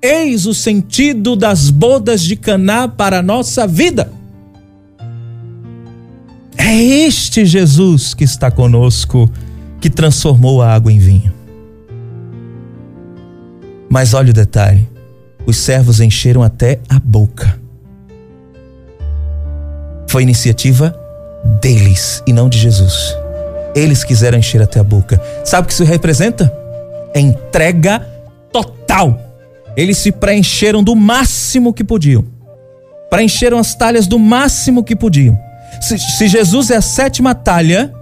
Eis 0.00 0.46
o 0.46 0.54
sentido 0.54 1.34
das 1.34 1.70
bodas 1.70 2.22
de 2.22 2.36
Caná 2.36 2.88
para 2.88 3.18
a 3.18 3.22
nossa 3.22 3.66
vida. 3.66 4.12
É 6.56 6.74
este 6.74 7.44
Jesus 7.44 8.14
que 8.14 8.24
está 8.24 8.50
conosco, 8.50 9.30
que 9.80 9.90
transformou 9.90 10.62
a 10.62 10.72
água 10.72 10.92
em 10.92 10.98
vinho. 10.98 11.35
Mas 13.88 14.14
olha 14.14 14.30
o 14.30 14.34
detalhe: 14.34 14.88
os 15.46 15.56
servos 15.56 16.00
encheram 16.00 16.42
até 16.42 16.80
a 16.88 16.98
boca. 16.98 17.58
Foi 20.08 20.22
iniciativa 20.22 20.98
deles 21.60 22.22
e 22.26 22.32
não 22.32 22.48
de 22.48 22.58
Jesus. 22.58 23.16
Eles 23.74 24.02
quiseram 24.02 24.38
encher 24.38 24.62
até 24.62 24.80
a 24.80 24.84
boca. 24.84 25.20
Sabe 25.44 25.64
o 25.64 25.66
que 25.66 25.72
isso 25.72 25.84
representa? 25.84 26.52
Entrega 27.14 28.00
total. 28.52 29.20
Eles 29.76 29.98
se 29.98 30.10
preencheram 30.10 30.82
do 30.82 30.96
máximo 30.96 31.72
que 31.74 31.84
podiam. 31.84 32.24
Preencheram 33.10 33.58
as 33.58 33.74
talhas 33.74 34.06
do 34.06 34.18
máximo 34.18 34.82
que 34.82 34.96
podiam. 34.96 35.38
Se, 35.80 35.98
se 35.98 36.28
Jesus 36.28 36.70
é 36.70 36.76
a 36.76 36.80
sétima 36.80 37.34
talha, 37.34 37.92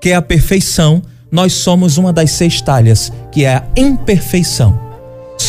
que 0.00 0.10
é 0.10 0.14
a 0.14 0.22
perfeição, 0.22 1.02
nós 1.30 1.52
somos 1.54 1.98
uma 1.98 2.12
das 2.12 2.30
seis 2.30 2.60
talhas, 2.60 3.12
que 3.32 3.44
é 3.44 3.56
a 3.56 3.64
imperfeição. 3.76 4.85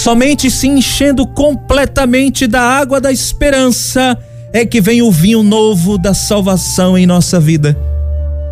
Somente 0.08 0.50
se 0.50 0.70
enchendo 0.70 1.28
completamente 1.28 2.48
da 2.48 2.62
água 2.62 3.02
da 3.02 3.12
esperança 3.12 4.18
é 4.54 4.66
que 4.66 4.80
vem 4.80 5.02
o 5.02 5.12
vinho 5.12 5.44
novo 5.44 5.98
da 5.98 6.14
salvação 6.14 6.98
em 6.98 7.06
nossa 7.06 7.42
vida. 7.42 7.78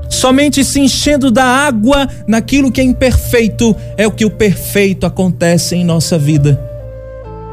Somente 0.10 0.65
se 0.65 0.82
enchendo 0.82 1.32
da 1.32 1.46
água 1.46 2.10
naquilo 2.28 2.70
que 2.70 2.82
é 2.82 2.84
imperfeito 2.84 3.74
é 3.96 4.06
o 4.06 4.12
que 4.12 4.26
o 4.26 4.30
perfeito 4.30 5.06
acontece 5.06 5.78
em 5.78 5.86
nossa 5.86 6.18
vida. 6.18 6.60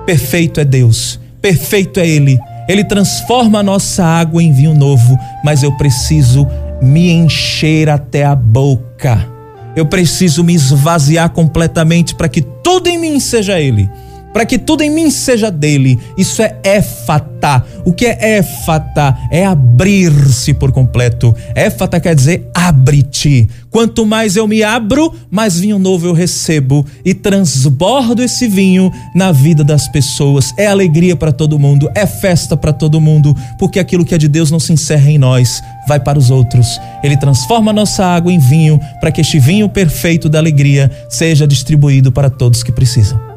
Perfeito 0.04 0.58
é 0.58 0.64
Deus, 0.64 1.20
perfeito 1.40 2.00
é 2.00 2.08
Ele. 2.08 2.40
Ele 2.68 2.82
transforma 2.82 3.60
a 3.60 3.62
nossa 3.62 4.04
água 4.04 4.42
em 4.42 4.52
vinho 4.52 4.74
novo, 4.74 5.16
mas 5.44 5.62
eu 5.62 5.70
preciso 5.76 6.44
me 6.82 7.12
encher 7.12 7.88
até 7.88 8.24
a 8.24 8.34
boca. 8.34 9.30
Eu 9.74 9.86
preciso 9.86 10.44
me 10.44 10.54
esvaziar 10.54 11.30
completamente 11.30 12.14
para 12.14 12.28
que 12.28 12.42
tudo 12.42 12.88
em 12.88 12.98
mim 12.98 13.18
seja 13.18 13.60
Ele 13.60 13.90
para 14.32 14.46
que 14.46 14.58
tudo 14.58 14.82
em 14.82 14.90
mim 14.90 15.10
seja 15.10 15.50
dele. 15.50 15.98
Isso 16.16 16.42
é 16.42 16.56
éfata. 16.62 17.64
O 17.84 17.92
que 17.92 18.06
é 18.06 18.38
éfata? 18.38 19.16
É 19.30 19.44
abrir-se 19.44 20.54
por 20.54 20.72
completo. 20.72 21.34
Éfata 21.54 22.00
quer 22.00 22.14
dizer 22.14 22.50
abre-te. 22.54 23.48
Quanto 23.70 24.04
mais 24.04 24.36
eu 24.36 24.46
me 24.46 24.62
abro, 24.62 25.14
mais 25.30 25.58
vinho 25.58 25.78
novo 25.78 26.06
eu 26.06 26.12
recebo 26.12 26.84
e 27.04 27.14
transbordo 27.14 28.22
esse 28.22 28.46
vinho 28.46 28.92
na 29.14 29.32
vida 29.32 29.64
das 29.64 29.88
pessoas. 29.88 30.52
É 30.58 30.66
alegria 30.66 31.16
para 31.16 31.32
todo 31.32 31.58
mundo, 31.58 31.90
é 31.94 32.06
festa 32.06 32.56
para 32.56 32.72
todo 32.72 33.00
mundo, 33.00 33.34
porque 33.58 33.78
aquilo 33.78 34.04
que 34.04 34.14
é 34.14 34.18
de 34.18 34.28
Deus 34.28 34.50
não 34.50 34.60
se 34.60 34.72
encerra 34.72 35.10
em 35.10 35.18
nós, 35.18 35.62
vai 35.88 35.98
para 35.98 36.18
os 36.18 36.30
outros. 36.30 36.78
Ele 37.02 37.16
transforma 37.16 37.70
a 37.70 37.74
nossa 37.74 38.04
água 38.04 38.32
em 38.32 38.38
vinho 38.38 38.78
para 39.00 39.10
que 39.10 39.20
este 39.20 39.38
vinho 39.38 39.68
perfeito 39.68 40.28
da 40.28 40.38
alegria 40.38 40.90
seja 41.08 41.46
distribuído 41.46 42.12
para 42.12 42.30
todos 42.30 42.62
que 42.62 42.70
precisam. 42.70 43.31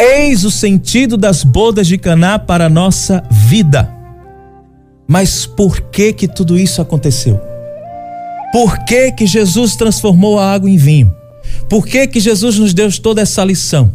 Eis 0.00 0.44
o 0.44 0.50
sentido 0.50 1.18
das 1.18 1.44
bodas 1.44 1.86
de 1.86 1.98
Caná 1.98 2.38
para 2.38 2.64
a 2.64 2.70
nossa 2.70 3.22
vida. 3.30 3.86
Mas 5.06 5.44
por 5.44 5.78
que 5.90 6.14
que 6.14 6.26
tudo 6.26 6.58
isso 6.58 6.80
aconteceu? 6.80 7.38
Por 8.50 8.78
que 8.86 9.12
que 9.12 9.26
Jesus 9.26 9.76
transformou 9.76 10.38
a 10.38 10.54
água 10.54 10.70
em 10.70 10.78
vinho? 10.78 11.14
Por 11.68 11.86
que 11.86 12.06
que 12.06 12.18
Jesus 12.18 12.58
nos 12.58 12.72
deu 12.72 12.90
toda 12.98 13.20
essa 13.20 13.44
lição? 13.44 13.92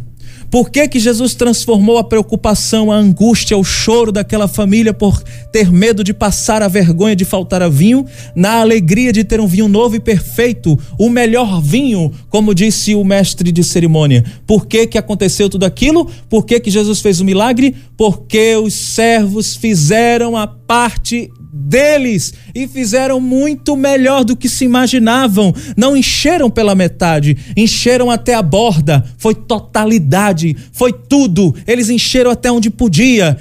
Por 0.50 0.70
que, 0.70 0.88
que 0.88 0.98
Jesus 0.98 1.34
transformou 1.34 1.98
a 1.98 2.04
preocupação, 2.04 2.90
a 2.90 2.96
angústia, 2.96 3.56
o 3.56 3.64
choro 3.64 4.12
daquela 4.12 4.48
família 4.48 4.94
por 4.94 5.22
ter 5.52 5.70
medo 5.70 6.02
de 6.02 6.14
passar 6.14 6.62
a 6.62 6.68
vergonha 6.68 7.16
de 7.16 7.24
faltar 7.24 7.62
a 7.62 7.68
vinho, 7.68 8.06
na 8.34 8.60
alegria 8.60 9.12
de 9.12 9.24
ter 9.24 9.40
um 9.40 9.46
vinho 9.46 9.68
novo 9.68 9.96
e 9.96 10.00
perfeito, 10.00 10.78
o 10.98 11.08
melhor 11.08 11.60
vinho, 11.60 12.12
como 12.28 12.54
disse 12.54 12.94
o 12.94 13.04
mestre 13.04 13.50
de 13.50 13.62
cerimônia? 13.62 14.24
Por 14.46 14.66
que, 14.66 14.86
que 14.86 14.98
aconteceu 14.98 15.48
tudo 15.48 15.64
aquilo? 15.64 16.08
Por 16.28 16.44
que, 16.44 16.60
que 16.60 16.70
Jesus 16.70 17.00
fez 17.00 17.20
o 17.20 17.24
milagre? 17.24 17.74
Porque 17.96 18.56
os 18.56 18.74
servos 18.74 19.56
fizeram 19.56 20.36
a 20.36 20.46
parte 20.46 21.30
deles 21.56 22.34
e 22.54 22.68
fizeram 22.68 23.18
muito 23.18 23.74
melhor 23.76 24.24
do 24.24 24.36
que 24.36 24.48
se 24.48 24.64
imaginavam. 24.64 25.54
Não 25.76 25.96
encheram 25.96 26.50
pela 26.50 26.74
metade, 26.74 27.36
encheram 27.56 28.10
até 28.10 28.34
a 28.34 28.42
borda. 28.42 29.04
Foi 29.16 29.34
totalidade, 29.34 30.35
foi 30.72 30.92
tudo. 30.92 31.54
Eles 31.66 31.88
encheram 31.88 32.30
até 32.30 32.50
onde 32.50 32.70
podia. 32.70 33.38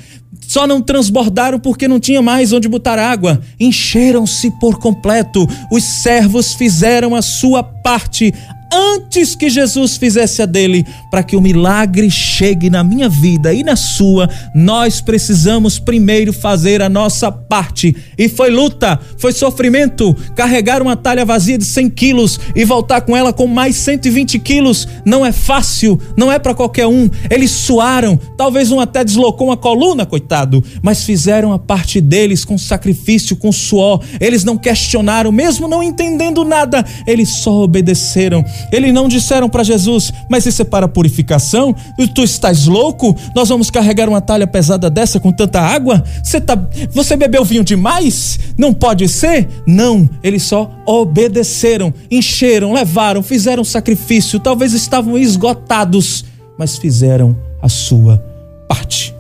Só 0.48 0.68
não 0.68 0.82
transbordaram 0.82 1.60
porque 1.60 1.88
não 1.88 2.00
tinha 2.00 2.22
mais 2.22 2.54
onde 2.54 2.68
botar 2.68 3.00
água. 3.00 3.42
Encheram-se 3.60 4.52
por 4.60 4.80
completo. 4.80 5.48
Os 5.72 5.84
servos 5.84 6.54
fizeram 6.54 7.16
a 7.16 7.22
sua 7.22 7.64
parte 7.64 8.34
antes 8.72 9.36
que 9.36 9.50
Jesus 9.50 9.98
fizesse 9.98 10.42
a 10.42 10.46
dele, 10.46 10.86
para 11.10 11.24
que 11.24 11.36
o 11.36 11.42
milagre 11.42 12.10
chegue 12.10 12.70
na 12.70 12.84
minha 12.84 13.08
vida 13.08 13.54
e 13.54 13.64
na 13.64 13.76
sua, 13.76 14.30
nós 14.54 15.02
precisamos 15.02 15.80
primeiro 15.80 16.34
fazer 16.34 16.82
a 16.82 16.90
nossa 16.90 17.32
parte. 17.32 17.96
E 18.18 18.28
foi 18.28 18.50
luta, 18.50 19.00
foi 19.18 19.32
sofrimento. 19.32 20.16
Carregar 20.36 20.82
uma 20.82 20.96
talha 20.96 21.26
vazia 21.26 21.58
de 21.58 21.66
100 21.66 21.90
quilos 21.90 22.40
e 22.56 22.66
voltar 22.66 23.02
com 23.02 23.16
ela 23.16 23.32
com 23.32 23.48
mais 23.48 23.76
120 23.78 24.40
quilos 24.40 24.88
não 25.06 25.26
é 25.26 25.32
fácil, 25.32 26.00
não 26.18 26.32
é 26.32 26.40
para 26.40 26.54
qualquer 26.54 26.88
um. 26.88 27.10
Eles 27.30 27.52
suaram, 27.52 28.20
talvez 28.38 28.72
um 28.72 28.80
até 28.80 29.04
deslocou 29.04 29.48
uma 29.48 29.58
coluna, 29.58 30.06
coitado, 30.06 30.64
mas 30.82 31.04
fizeram 31.04 31.54
a 31.54 31.60
parte 31.60 32.02
deles 32.02 32.44
com 32.44 32.58
sacrifício, 32.58 33.36
com 33.36 33.52
suor. 33.52 34.02
Eles 34.20 34.44
não 34.44 34.58
questionaram, 34.58 35.32
mesmo 35.32 35.68
não 35.68 35.84
entendendo 35.84 36.44
nada, 36.44 36.86
eles 37.08 37.30
só 37.30 37.64
obedeceram. 37.64 38.44
Eles 38.72 38.94
não 38.94 39.08
disseram 39.08 39.50
para 39.50 39.64
Jesus, 39.64 40.12
mas 40.30 40.46
isso 40.46 40.62
é 40.62 40.66
para 40.66 40.88
purificação? 40.88 41.76
Tu 42.14 42.24
estás 42.24 42.66
louco? 42.66 43.16
Nós 43.36 43.50
vamos 43.50 43.70
carregar 43.70 44.10
uma 44.10 44.22
talha 44.22 44.48
pesada 44.48 44.90
dessa 44.90 45.20
com 45.20 45.32
tanta 45.32 45.60
água? 45.62 46.04
Você, 46.24 46.40
tá, 46.40 46.58
você 46.92 47.16
bebeu 47.16 47.44
vinho 47.44 47.64
demais? 47.64 48.40
Não 48.58 48.74
pode 48.74 49.08
ser? 49.08 49.48
Não, 49.66 50.10
eles 50.24 50.44
só 50.44 50.72
obedeceram, 50.86 51.94
encheram, 52.10 52.74
levaram, 52.74 53.22
fizeram 53.22 53.64
sacrifício, 53.64 54.40
talvez 54.40 54.74
estavam 54.74 55.18
esgotados, 55.18 56.26
mas 56.58 56.78
fizeram 56.78 57.36
a 57.62 57.70
sua 57.70 58.24
parte. 58.68 59.16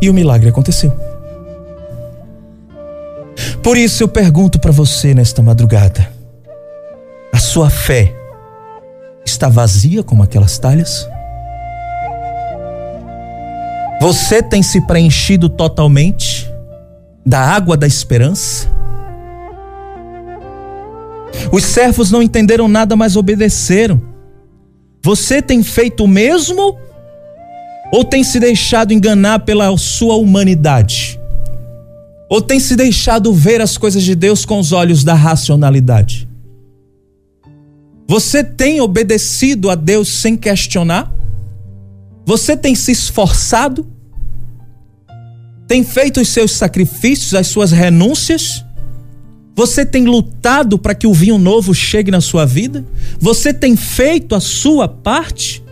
E 0.00 0.10
o 0.10 0.14
milagre 0.14 0.48
aconteceu. 0.48 0.92
Por 3.62 3.76
isso 3.76 4.02
eu 4.02 4.08
pergunto 4.08 4.58
para 4.58 4.70
você 4.70 5.14
nesta 5.14 5.42
madrugada: 5.42 6.12
a 7.34 7.38
sua 7.38 7.68
fé 7.68 8.14
está 9.26 9.48
vazia 9.48 10.04
como 10.04 10.22
aquelas 10.22 10.56
talhas? 10.56 11.04
Você 14.00 14.40
tem 14.40 14.62
se 14.62 14.80
preenchido 14.82 15.48
totalmente 15.48 16.48
da 17.26 17.40
água 17.40 17.76
da 17.76 17.88
esperança? 17.88 18.68
Os 21.50 21.64
servos 21.64 22.12
não 22.12 22.22
entenderam 22.22 22.68
nada, 22.68 22.94
mas 22.94 23.16
obedeceram. 23.16 24.00
Você 25.02 25.42
tem 25.42 25.60
feito 25.60 26.04
o 26.04 26.08
mesmo? 26.08 26.78
Ou 27.92 28.04
tem 28.04 28.22
se 28.22 28.38
deixado 28.38 28.92
enganar 28.92 29.40
pela 29.40 29.76
sua 29.76 30.14
humanidade? 30.14 31.18
Ou 32.30 32.40
tem 32.40 32.60
se 32.60 32.76
deixado 32.76 33.32
ver 33.32 33.60
as 33.60 33.76
coisas 33.76 34.04
de 34.04 34.14
Deus 34.14 34.44
com 34.44 34.60
os 34.60 34.70
olhos 34.70 35.02
da 35.02 35.14
racionalidade? 35.14 36.28
Você 38.06 38.44
tem 38.44 38.80
obedecido 38.80 39.70
a 39.70 39.74
Deus 39.74 40.08
sem 40.08 40.36
questionar? 40.36 41.12
Você 42.26 42.56
tem 42.56 42.74
se 42.74 42.92
esforçado? 42.92 43.86
Tem 45.66 45.82
feito 45.82 46.20
os 46.20 46.28
seus 46.28 46.52
sacrifícios, 46.52 47.34
as 47.34 47.46
suas 47.46 47.72
renúncias? 47.72 48.64
Você 49.56 49.86
tem 49.86 50.04
lutado 50.04 50.78
para 50.78 50.94
que 50.94 51.06
o 51.06 51.14
vinho 51.14 51.38
novo 51.38 51.74
chegue 51.74 52.10
na 52.10 52.20
sua 52.20 52.44
vida? 52.44 52.84
Você 53.18 53.54
tem 53.54 53.76
feito 53.76 54.34
a 54.34 54.40
sua 54.40 54.88
parte? 54.88 55.64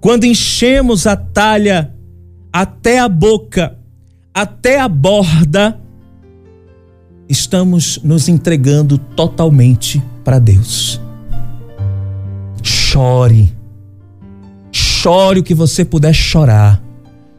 Quando 0.00 0.24
enchemos 0.24 1.06
a 1.06 1.16
talha 1.16 1.92
até 2.52 3.00
a 3.00 3.08
boca, 3.08 3.76
até 4.32 4.78
a 4.78 4.86
borda, 4.86 5.80
estamos 7.28 7.98
nos 8.02 8.28
entregando 8.28 8.98
totalmente 8.98 10.02
para 10.24 10.38
Deus. 10.38 11.00
Chore. 12.62 13.54
Chore 14.72 15.40
o 15.40 15.42
que 15.42 15.54
você 15.54 15.84
puder 15.84 16.14
chorar. 16.14 16.82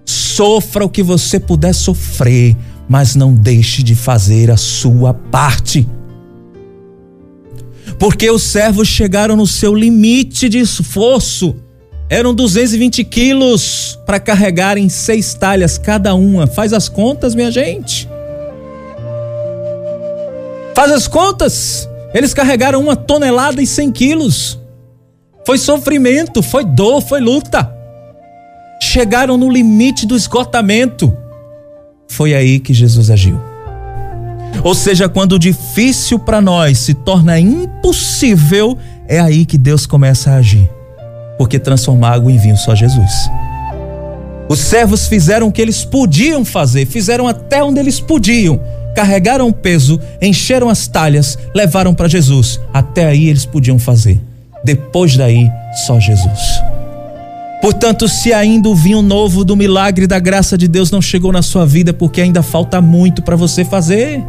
Sofra 0.05 0.85
o 0.85 0.89
que 0.89 1.03
você 1.03 1.39
puder 1.39 1.73
sofrer, 1.73 2.55
mas 2.87 3.15
não 3.15 3.33
deixe 3.33 3.83
de 3.83 3.95
fazer 3.95 4.49
a 4.51 4.57
sua 4.57 5.13
parte. 5.13 5.87
Porque 7.99 8.29
os 8.29 8.43
servos 8.43 8.87
chegaram 8.87 9.35
no 9.35 9.47
seu 9.47 9.73
limite 9.73 10.47
de 10.47 10.59
esforço. 10.59 11.55
Eram 12.09 12.33
220 12.33 13.03
quilos 13.03 13.99
para 14.05 14.19
carregarem 14.19 14.87
seis 14.87 15.33
talhas 15.33 15.77
cada 15.77 16.13
uma. 16.15 16.47
Faz 16.47 16.71
as 16.71 16.87
contas, 16.87 17.35
minha 17.35 17.51
gente. 17.51 18.07
Faz 20.77 20.91
as 20.91 21.07
contas. 21.07 21.89
Eles 22.13 22.35
carregaram 22.35 22.79
uma 22.79 22.95
tonelada 22.95 23.59
e 23.59 23.65
100 23.65 23.91
quilos. 23.91 24.59
Foi 25.43 25.57
sofrimento, 25.57 26.43
foi 26.43 26.63
dor, 26.63 27.01
foi 27.01 27.19
luta. 27.19 27.67
Chegaram 28.79 29.39
no 29.39 29.49
limite 29.49 30.05
do 30.05 30.15
esgotamento. 30.15 31.17
Foi 32.07 32.35
aí 32.35 32.59
que 32.59 32.75
Jesus 32.75 33.09
agiu. 33.09 33.41
Ou 34.63 34.75
seja, 34.75 35.09
quando 35.09 35.31
o 35.31 35.39
difícil 35.39 36.19
para 36.19 36.39
nós 36.39 36.77
se 36.77 36.93
torna 36.93 37.39
impossível, 37.39 38.77
é 39.07 39.19
aí 39.19 39.47
que 39.47 39.57
Deus 39.57 39.87
começa 39.87 40.29
a 40.29 40.35
agir. 40.35 40.69
Porque 41.39 41.57
transformar 41.57 42.11
água 42.11 42.31
em 42.31 42.37
vinho 42.37 42.55
só 42.55 42.75
Jesus. 42.75 43.31
Os 44.47 44.59
servos 44.59 45.07
fizeram 45.07 45.47
o 45.47 45.51
que 45.51 45.59
eles 45.59 45.83
podiam 45.83 46.45
fazer, 46.45 46.85
fizeram 46.85 47.27
até 47.27 47.63
onde 47.63 47.79
eles 47.79 47.99
podiam 47.99 48.61
carregaram 48.97 49.47
o 49.47 49.53
peso, 49.53 50.01
encheram 50.19 50.69
as 50.69 50.87
talhas, 50.87 51.37
levaram 51.53 51.93
para 51.93 52.07
Jesus. 52.07 52.59
Até 52.73 53.05
aí 53.05 53.29
eles 53.29 53.45
podiam 53.45 53.77
fazer. 53.77 54.19
Depois 54.63 55.15
daí, 55.15 55.47
só 55.85 55.99
Jesus. 55.99 56.39
Portanto, 57.61 58.07
se 58.07 58.33
ainda 58.33 58.67
o 58.67 58.73
vinho 58.73 59.03
novo 59.03 59.45
do 59.45 59.55
milagre 59.55 60.07
da 60.07 60.17
graça 60.17 60.57
de 60.57 60.67
Deus 60.67 60.89
não 60.89 60.99
chegou 60.99 61.31
na 61.31 61.43
sua 61.43 61.63
vida, 61.63 61.93
porque 61.93 62.21
ainda 62.21 62.41
falta 62.41 62.81
muito 62.81 63.21
para 63.21 63.35
você 63.35 63.63
fazer. 63.63 64.25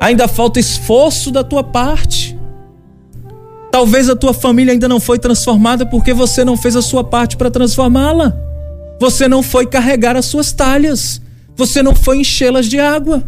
Ainda 0.00 0.26
falta 0.26 0.58
esforço 0.58 1.30
da 1.30 1.44
tua 1.44 1.62
parte. 1.62 2.36
Talvez 3.70 4.08
a 4.10 4.16
tua 4.16 4.34
família 4.34 4.72
ainda 4.72 4.88
não 4.88 4.98
foi 4.98 5.20
transformada 5.20 5.86
porque 5.86 6.12
você 6.12 6.44
não 6.44 6.56
fez 6.56 6.74
a 6.74 6.82
sua 6.82 7.04
parte 7.04 7.36
para 7.36 7.52
transformá-la. 7.52 8.36
Você 8.98 9.28
não 9.28 9.44
foi 9.44 9.64
carregar 9.64 10.16
as 10.16 10.24
suas 10.24 10.50
talhas 10.50 11.20
você 11.58 11.82
não 11.82 11.92
foi 11.92 12.20
enchê-las 12.20 12.66
de 12.66 12.78
água. 12.78 13.24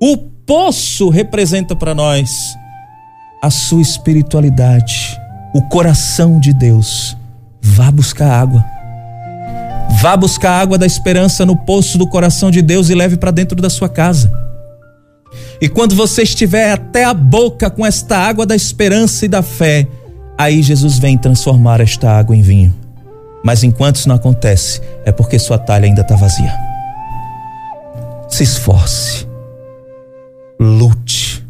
O 0.00 0.16
poço 0.16 1.08
representa 1.08 1.76
para 1.76 1.94
nós 1.94 2.28
a 3.40 3.50
sua 3.50 3.80
espiritualidade, 3.80 5.16
o 5.54 5.62
coração 5.62 6.40
de 6.40 6.52
Deus. 6.52 7.16
Vá 7.62 7.90
buscar 7.92 8.28
água. 8.28 8.64
Vá 10.00 10.16
buscar 10.16 10.60
água 10.60 10.76
da 10.76 10.84
esperança 10.84 11.46
no 11.46 11.54
poço 11.56 11.96
do 11.96 12.06
coração 12.06 12.50
de 12.50 12.60
Deus 12.60 12.90
e 12.90 12.94
leve 12.96 13.16
para 13.16 13.30
dentro 13.30 13.62
da 13.62 13.70
sua 13.70 13.88
casa. 13.88 14.30
E 15.60 15.68
quando 15.68 15.94
você 15.94 16.22
estiver 16.22 16.72
até 16.72 17.04
a 17.04 17.14
boca 17.14 17.70
com 17.70 17.86
esta 17.86 18.18
água 18.18 18.44
da 18.44 18.56
esperança 18.56 19.24
e 19.24 19.28
da 19.28 19.40
fé, 19.40 19.86
aí 20.36 20.62
Jesus 20.62 20.98
vem 20.98 21.16
transformar 21.16 21.80
esta 21.80 22.10
água 22.10 22.36
em 22.36 22.42
vinho. 22.42 22.74
Mas 23.44 23.62
enquanto 23.62 23.96
isso 23.96 24.08
não 24.08 24.16
acontece, 24.16 24.80
é 25.04 25.12
porque 25.12 25.38
sua 25.38 25.58
talha 25.58 25.86
ainda 25.86 26.00
está 26.00 26.16
vazia 26.16 26.73
se 28.34 28.42
esforce, 28.42 29.28
lute, 30.58 31.46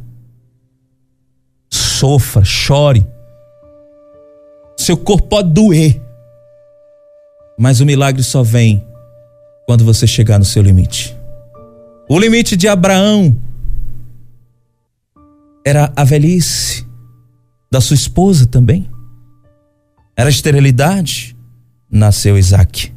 sofra, 1.72 2.44
chore. 2.44 3.06
Seu 4.76 4.94
corpo 4.94 5.28
pode 5.28 5.48
doer, 5.48 5.98
mas 7.58 7.80
o 7.80 7.86
milagre 7.86 8.22
só 8.22 8.42
vem 8.42 8.86
quando 9.64 9.82
você 9.82 10.06
chegar 10.06 10.38
no 10.38 10.44
seu 10.44 10.62
limite. 10.62 11.16
O 12.06 12.18
limite 12.18 12.54
de 12.54 12.68
Abraão 12.68 13.34
era 15.64 15.90
a 15.96 16.04
velhice 16.04 16.86
da 17.72 17.80
sua 17.80 17.94
esposa 17.94 18.46
também. 18.46 18.90
Era 20.14 20.28
a 20.28 20.30
esterilidade, 20.30 21.34
nasceu 21.90 22.36
Isaac. 22.36 22.92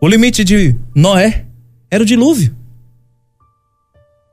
O 0.00 0.06
limite 0.06 0.44
de 0.44 0.76
Noé 0.94 1.44
era 1.90 2.04
o 2.04 2.06
dilúvio. 2.06 2.59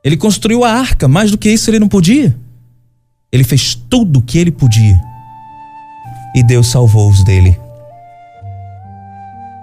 Ele 0.04 0.16
construiu 0.16 0.64
a 0.64 0.72
arca, 0.72 1.08
mais 1.08 1.30
do 1.30 1.38
que 1.38 1.50
isso 1.50 1.70
ele 1.70 1.78
não 1.78 1.88
podia. 1.88 2.36
Ele 3.32 3.44
fez 3.44 3.74
tudo 3.74 4.20
o 4.20 4.22
que 4.22 4.38
ele 4.38 4.50
podia. 4.50 5.00
E 6.34 6.42
Deus 6.42 6.68
salvou 6.68 7.10
os 7.10 7.24
dele. 7.24 7.58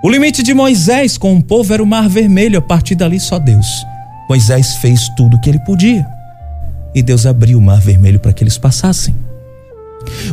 O 0.04 0.10
limite 0.10 0.44
de 0.44 0.54
Moisés 0.54 1.18
com 1.18 1.36
o 1.36 1.42
povo 1.42 1.74
era 1.74 1.82
o 1.82 1.86
Mar 1.86 2.08
Vermelho, 2.08 2.60
a 2.60 2.62
partir 2.62 2.96
dali 2.96 3.20
só 3.20 3.40
Deus. 3.40 3.66
Moisés 4.30 4.76
fez 4.76 5.10
tudo 5.16 5.38
o 5.38 5.42
que 5.42 5.50
ele 5.50 5.60
podia. 5.60 6.06
E 6.94 7.02
Deus 7.02 7.26
abriu 7.26 7.58
o 7.58 7.62
Mar 7.62 7.80
Vermelho 7.80 8.20
para 8.20 8.34
que 8.34 8.44
eles 8.44 8.58
passassem. 8.58 9.16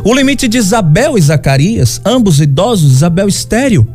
O 0.03 0.13
limite 0.13 0.47
de 0.47 0.57
Isabel 0.57 1.17
e 1.17 1.21
Zacarias, 1.21 1.99
ambos 2.05 2.39
idosos, 2.39 2.91
Isabel 2.91 3.27
estéreo. 3.27 3.87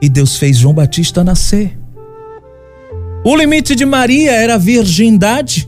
E 0.00 0.08
Deus 0.08 0.36
fez 0.36 0.58
João 0.58 0.74
Batista 0.74 1.24
nascer. 1.24 1.76
O 3.24 3.34
limite 3.34 3.74
de 3.74 3.86
Maria 3.86 4.32
era 4.32 4.56
a 4.56 4.58
virgindade. 4.58 5.66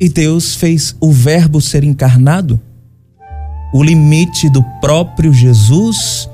E 0.00 0.08
Deus 0.08 0.54
fez 0.54 0.96
o 0.98 1.12
Verbo 1.12 1.60
ser 1.60 1.84
encarnado. 1.84 2.58
O 3.74 3.82
limite 3.82 4.48
do 4.48 4.62
próprio 4.80 5.34
Jesus 5.34 6.28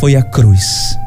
foi 0.00 0.16
a 0.16 0.22
cruz. 0.22 0.98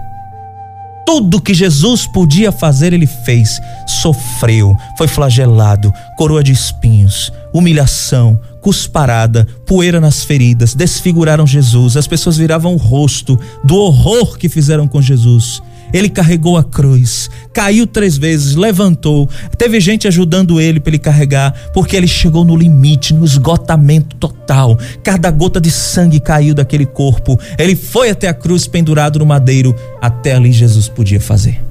Tudo 1.06 1.42
que 1.42 1.54
Jesus 1.54 2.08
podia 2.08 2.50
fazer, 2.50 2.94
ele 2.94 3.06
fez. 3.06 3.60
Sofreu, 3.86 4.74
foi 4.98 5.10
flagelado, 5.10 5.94
coroa 6.18 6.42
de 6.42 6.54
espinhos, 6.54 7.30
humilhação, 7.54 8.39
cusparada, 8.62 9.46
poeira 9.66 10.00
nas 10.00 10.24
feridas, 10.24 10.74
desfiguraram 10.74 11.46
Jesus. 11.46 11.98
As 11.98 12.08
pessoas 12.08 12.38
viravam 12.38 12.74
o 12.74 12.78
rosto 12.78 13.38
do 13.66 13.76
horror 13.76 14.38
que 14.38 14.48
fizeram 14.48 14.88
com 14.88 15.02
Jesus. 15.02 15.62
Ele 15.94 16.10
carregou 16.10 16.58
a 16.58 16.64
cruz, 16.64 17.30
caiu 17.54 17.86
três 17.86 18.18
vezes, 18.18 18.56
levantou. 18.56 19.30
Teve 19.58 19.80
gente 19.80 20.08
ajudando 20.08 20.60
ele 20.60 20.80
para 20.80 20.92
ele 20.92 21.00
carregar, 21.00 21.54
porque 21.74 21.96
ele 21.96 22.08
chegou 22.08 22.44
no 22.44 22.56
limite, 22.56 23.14
no 23.14 23.26
esgotamento 23.26 24.16
total. 24.16 24.78
Cada 25.04 25.30
gota 25.32 25.60
de 25.60 25.72
sangue 25.72 26.20
caiu 26.20 26.54
daquele 26.54 26.86
corpo. 26.86 27.39
Ele 27.58 27.76
foi 27.76 28.10
até 28.10 28.28
a 28.28 28.34
cruz 28.34 28.68
pendurado 28.68 29.20
no 29.20 29.26
madeiro. 29.26 29.76
Até 30.02 30.34
ali 30.34 30.52
Jesus 30.52 30.88
podia 30.88 31.20
fazer. 31.20 31.62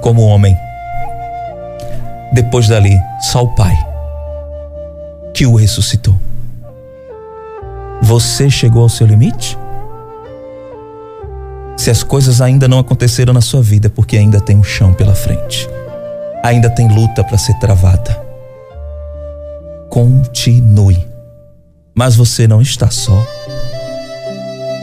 Como 0.00 0.22
homem. 0.22 0.54
Depois 2.32 2.68
dali, 2.68 2.96
só 3.20 3.44
o 3.44 3.54
Pai 3.54 3.94
que 5.34 5.44
o 5.44 5.56
ressuscitou. 5.56 6.14
Você 8.00 8.48
chegou 8.48 8.82
ao 8.82 8.88
seu 8.88 9.06
limite? 9.06 9.58
Se 11.76 11.90
as 11.90 12.02
coisas 12.02 12.40
ainda 12.40 12.68
não 12.68 12.78
aconteceram 12.78 13.32
na 13.32 13.40
sua 13.40 13.62
vida, 13.62 13.88
é 13.88 13.90
porque 13.90 14.16
ainda 14.16 14.40
tem 14.40 14.56
um 14.56 14.64
chão 14.64 14.94
pela 14.94 15.14
frente. 15.14 15.68
Ainda 16.42 16.70
tem 16.70 16.88
luta 16.88 17.24
para 17.24 17.38
ser 17.38 17.54
travada. 17.54 18.22
Continue. 19.88 21.06
Mas 21.94 22.16
você 22.16 22.48
não 22.48 22.60
está 22.60 22.90
só. 22.90 23.24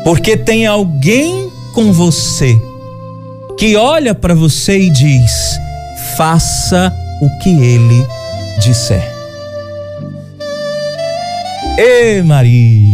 Porque 0.03 0.35
tem 0.35 0.65
alguém 0.65 1.51
com 1.73 1.91
você 1.93 2.59
que 3.57 3.75
olha 3.75 4.15
para 4.15 4.33
você 4.33 4.79
e 4.79 4.89
diz: 4.89 5.59
faça 6.15 6.91
o 7.21 7.39
que 7.39 7.49
ele 7.49 8.05
disser. 8.59 9.07
Ê 11.77 12.21
Maria! 12.23 12.90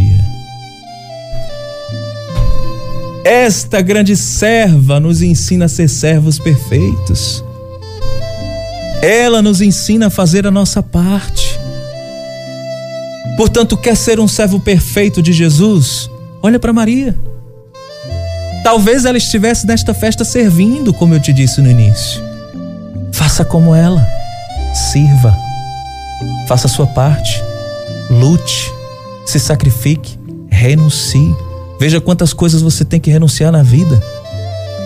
Esta 3.29 3.81
grande 3.81 4.15
serva 4.15 5.01
nos 5.01 5.21
ensina 5.21 5.65
a 5.65 5.67
ser 5.67 5.89
servos 5.89 6.39
perfeitos. 6.39 7.43
Ela 9.01 9.41
nos 9.41 9.59
ensina 9.59 10.07
a 10.07 10.09
fazer 10.09 10.47
a 10.47 10.51
nossa 10.51 10.81
parte. 10.81 11.59
Portanto, 13.35 13.75
quer 13.75 13.97
ser 13.97 14.17
um 14.21 14.29
servo 14.29 14.61
perfeito 14.61 15.21
de 15.21 15.33
Jesus? 15.33 16.09
Olha 16.41 16.57
para 16.57 16.71
Maria. 16.71 17.19
Talvez 18.63 19.03
ela 19.03 19.17
estivesse 19.17 19.67
nesta 19.67 19.93
festa 19.93 20.23
servindo, 20.23 20.93
como 20.93 21.13
eu 21.13 21.19
te 21.19 21.33
disse 21.33 21.59
no 21.59 21.69
início. 21.69 22.23
Faça 23.11 23.43
como 23.43 23.75
ela. 23.75 24.07
Sirva. 24.73 25.35
Faça 26.47 26.67
a 26.67 26.69
sua 26.69 26.87
parte. 26.87 27.43
Lute. 28.09 28.71
Se 29.25 29.37
sacrifique. 29.37 30.17
Renuncie. 30.49 31.35
Veja 31.79 32.01
quantas 32.01 32.33
coisas 32.33 32.61
você 32.61 32.83
tem 32.83 32.99
que 32.99 33.11
renunciar 33.11 33.51
na 33.51 33.61
vida. 33.61 34.01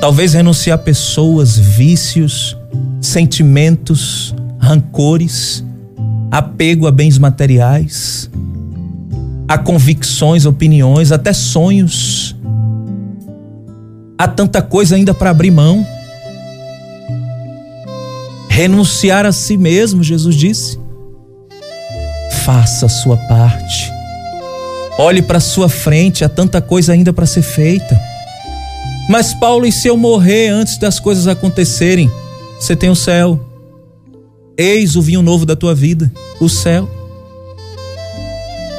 Talvez 0.01 0.33
renunciar 0.33 0.79
pessoas, 0.79 1.57
vícios, 1.57 2.57
sentimentos, 2.99 4.35
rancores, 4.59 5.63
apego 6.29 6.87
a 6.87 6.91
bens 6.91 7.17
materiais, 7.17 8.29
a 9.47 9.57
convicções, 9.57 10.45
opiniões, 10.45 11.11
até 11.11 11.33
sonhos. 11.33 12.35
Há 14.17 14.27
tanta 14.27 14.61
coisa 14.61 14.95
ainda 14.95 15.13
para 15.13 15.29
abrir 15.29 15.51
mão. 15.51 15.85
Renunciar 18.49 19.25
a 19.25 19.31
si 19.31 19.55
mesmo, 19.55 20.03
Jesus 20.03 20.35
disse. 20.35 20.79
Faça 22.43 22.85
a 22.85 22.89
sua 22.89 23.17
parte. 23.17 24.00
Olhe 24.97 25.21
para 25.21 25.39
sua 25.39 25.69
frente, 25.69 26.23
há 26.23 26.29
tanta 26.29 26.61
coisa 26.61 26.93
ainda 26.93 27.13
para 27.13 27.25
ser 27.25 27.41
feita. 27.41 27.99
Mas 29.09 29.33
Paulo, 29.33 29.65
e 29.65 29.71
se 29.71 29.87
eu 29.87 29.97
morrer 29.97 30.49
antes 30.49 30.77
das 30.77 30.99
coisas 30.99 31.27
acontecerem? 31.27 32.09
Você 32.59 32.75
tem 32.75 32.89
o 32.89 32.95
céu. 32.95 33.39
Eis 34.57 34.95
o 34.95 35.01
vinho 35.01 35.21
novo 35.21 35.45
da 35.45 35.55
tua 35.55 35.73
vida, 35.73 36.11
o 36.39 36.47
céu. 36.47 36.89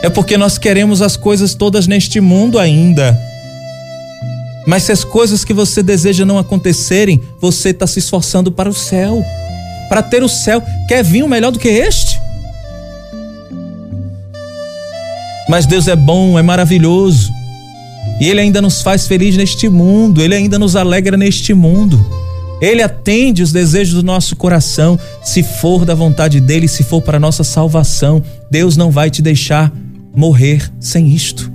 É 0.03 0.11
porque 0.11 0.37
nós 0.37 0.59
queremos 0.59 1.01
as 1.01 1.17
coisas 1.17 1.55
todas 1.55 1.87
neste 1.87 2.21
mundo 2.21 2.59
ainda. 2.59 3.19
Mas 4.67 4.85
se 4.85 4.93
as 4.93 5.05
coisas 5.05 5.45
que 5.45 5.53
você 5.53 5.83
deseja 5.83 6.25
não 6.25 6.39
acontecerem, 6.39 7.21
você 7.41 7.71
está 7.71 7.87
se 7.87 7.99
esforçando 7.99 8.51
para 8.53 8.69
o 8.69 8.75
céu. 8.75 9.25
Para 9.89 10.03
ter 10.03 10.23
o 10.23 10.29
céu. 10.29 10.63
Quer 10.89 11.03
vinho 11.03 11.29
melhor 11.29 11.51
do 11.51 11.59
que 11.59 11.69
este? 11.69 12.12
Mas 15.53 15.67
Deus 15.67 15.87
é 15.87 15.95
bom, 15.95 16.39
é 16.39 16.43
maravilhoso. 16.43 17.31
E 18.19 18.27
Ele 18.27 18.41
ainda 18.41 18.63
nos 18.63 18.81
faz 18.81 19.07
feliz 19.07 19.37
neste 19.37 19.69
mundo, 19.69 20.23
Ele 20.23 20.35
ainda 20.35 20.59
nos 20.59 20.75
alegra 20.75 21.15
neste 21.15 21.53
mundo. 21.53 22.03
Ele 22.59 22.83
atende 22.83 23.43
os 23.43 23.53
desejos 23.53 23.93
do 23.93 24.03
nosso 24.03 24.35
coração, 24.35 24.99
se 25.23 25.43
for 25.43 25.85
da 25.85 25.95
vontade 25.95 26.41
dele, 26.41 26.67
se 26.67 26.83
for 26.83 27.03
para 27.03 27.21
nossa 27.21 27.45
salvação. 27.45 28.23
Deus 28.51 28.79
não 28.79 28.91
vai 28.91 29.11
te 29.11 29.21
deixar 29.21 29.71
morrer 30.17 30.73
sem 30.81 31.11
isto. 31.11 31.53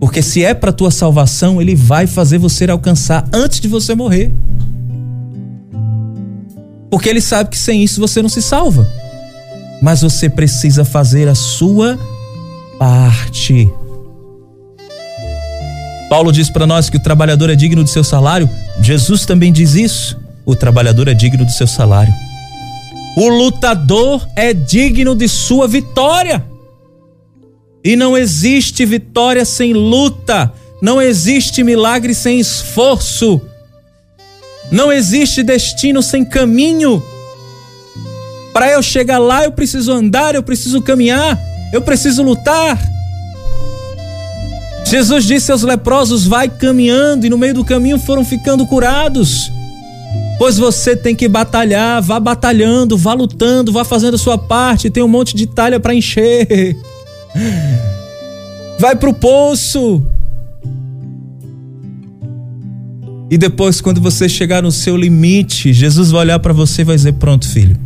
Porque 0.00 0.20
se 0.20 0.42
é 0.42 0.52
para 0.52 0.72
tua 0.72 0.90
salvação, 0.90 1.62
ele 1.62 1.76
vai 1.76 2.04
fazer 2.04 2.38
você 2.38 2.68
alcançar 2.68 3.28
antes 3.32 3.60
de 3.60 3.68
você 3.68 3.94
morrer. 3.94 4.34
Porque 6.90 7.08
ele 7.08 7.20
sabe 7.20 7.50
que 7.50 7.58
sem 7.58 7.84
isso 7.84 8.00
você 8.00 8.20
não 8.20 8.28
se 8.28 8.42
salva. 8.42 8.88
Mas 9.80 10.02
você 10.02 10.28
precisa 10.28 10.84
fazer 10.84 11.28
a 11.28 11.34
sua 11.36 11.96
parte. 12.78 13.70
Paulo 16.08 16.32
diz 16.32 16.48
para 16.48 16.66
nós 16.66 16.88
que 16.88 16.96
o 16.96 17.02
trabalhador 17.02 17.50
é 17.50 17.54
digno 17.54 17.84
do 17.84 17.90
seu 17.90 18.02
salário. 18.02 18.48
Jesus 18.80 19.26
também 19.26 19.52
diz 19.52 19.74
isso. 19.74 20.16
O 20.46 20.56
trabalhador 20.56 21.08
é 21.08 21.14
digno 21.14 21.44
do 21.44 21.50
seu 21.50 21.66
salário. 21.66 22.12
O 23.16 23.28
lutador 23.28 24.26
é 24.34 24.54
digno 24.54 25.14
de 25.14 25.28
sua 25.28 25.68
vitória. 25.68 26.44
E 27.84 27.96
não 27.96 28.16
existe 28.16 28.86
vitória 28.86 29.44
sem 29.44 29.72
luta. 29.74 30.52
Não 30.80 31.02
existe 31.02 31.62
milagre 31.62 32.14
sem 32.14 32.40
esforço. 32.40 33.40
Não 34.70 34.90
existe 34.92 35.42
destino 35.42 36.02
sem 36.02 36.24
caminho. 36.24 37.02
Para 38.52 38.70
eu 38.70 38.82
chegar 38.82 39.18
lá, 39.18 39.44
eu 39.44 39.52
preciso 39.52 39.92
andar, 39.92 40.34
eu 40.34 40.42
preciso 40.42 40.80
caminhar. 40.80 41.38
Eu 41.72 41.82
preciso 41.82 42.22
lutar. 42.22 42.78
Jesus 44.84 45.24
disse 45.24 45.52
aos 45.52 45.62
leprosos: 45.62 46.26
vai 46.26 46.48
caminhando, 46.48 47.26
e 47.26 47.30
no 47.30 47.36
meio 47.36 47.54
do 47.54 47.64
caminho 47.64 47.98
foram 47.98 48.24
ficando 48.24 48.66
curados. 48.66 49.50
Pois 50.38 50.56
você 50.56 50.96
tem 50.96 51.14
que 51.14 51.28
batalhar, 51.28 52.00
vá 52.00 52.18
batalhando, 52.20 52.96
vá 52.96 53.12
lutando, 53.12 53.72
vá 53.72 53.84
fazendo 53.84 54.14
a 54.14 54.18
sua 54.18 54.38
parte, 54.38 54.88
tem 54.88 55.02
um 55.02 55.08
monte 55.08 55.36
de 55.36 55.46
talha 55.46 55.80
para 55.80 55.94
encher. 55.94 56.76
Vai 58.78 58.94
pro 58.94 59.12
poço. 59.12 60.00
E 63.28 63.36
depois, 63.36 63.80
quando 63.80 64.00
você 64.00 64.28
chegar 64.28 64.62
no 64.62 64.70
seu 64.70 64.96
limite, 64.96 65.72
Jesus 65.72 66.12
vai 66.12 66.20
olhar 66.20 66.38
para 66.38 66.52
você 66.52 66.82
e 66.82 66.84
vai 66.84 66.94
dizer: 66.94 67.14
Pronto, 67.14 67.46
filho, 67.46 67.76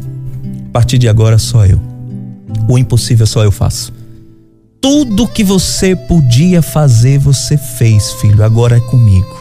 a 0.68 0.72
partir 0.72 0.98
de 0.98 1.08
agora 1.08 1.38
só 1.38 1.64
eu. 1.64 1.91
O 2.68 2.78
impossível 2.78 3.26
só 3.26 3.42
eu 3.44 3.52
faço. 3.52 3.92
Tudo 4.80 5.28
que 5.28 5.44
você 5.44 5.94
podia 5.94 6.60
fazer, 6.60 7.18
você 7.18 7.56
fez, 7.56 8.12
filho. 8.14 8.42
Agora 8.42 8.76
é 8.76 8.80
comigo. 8.80 9.40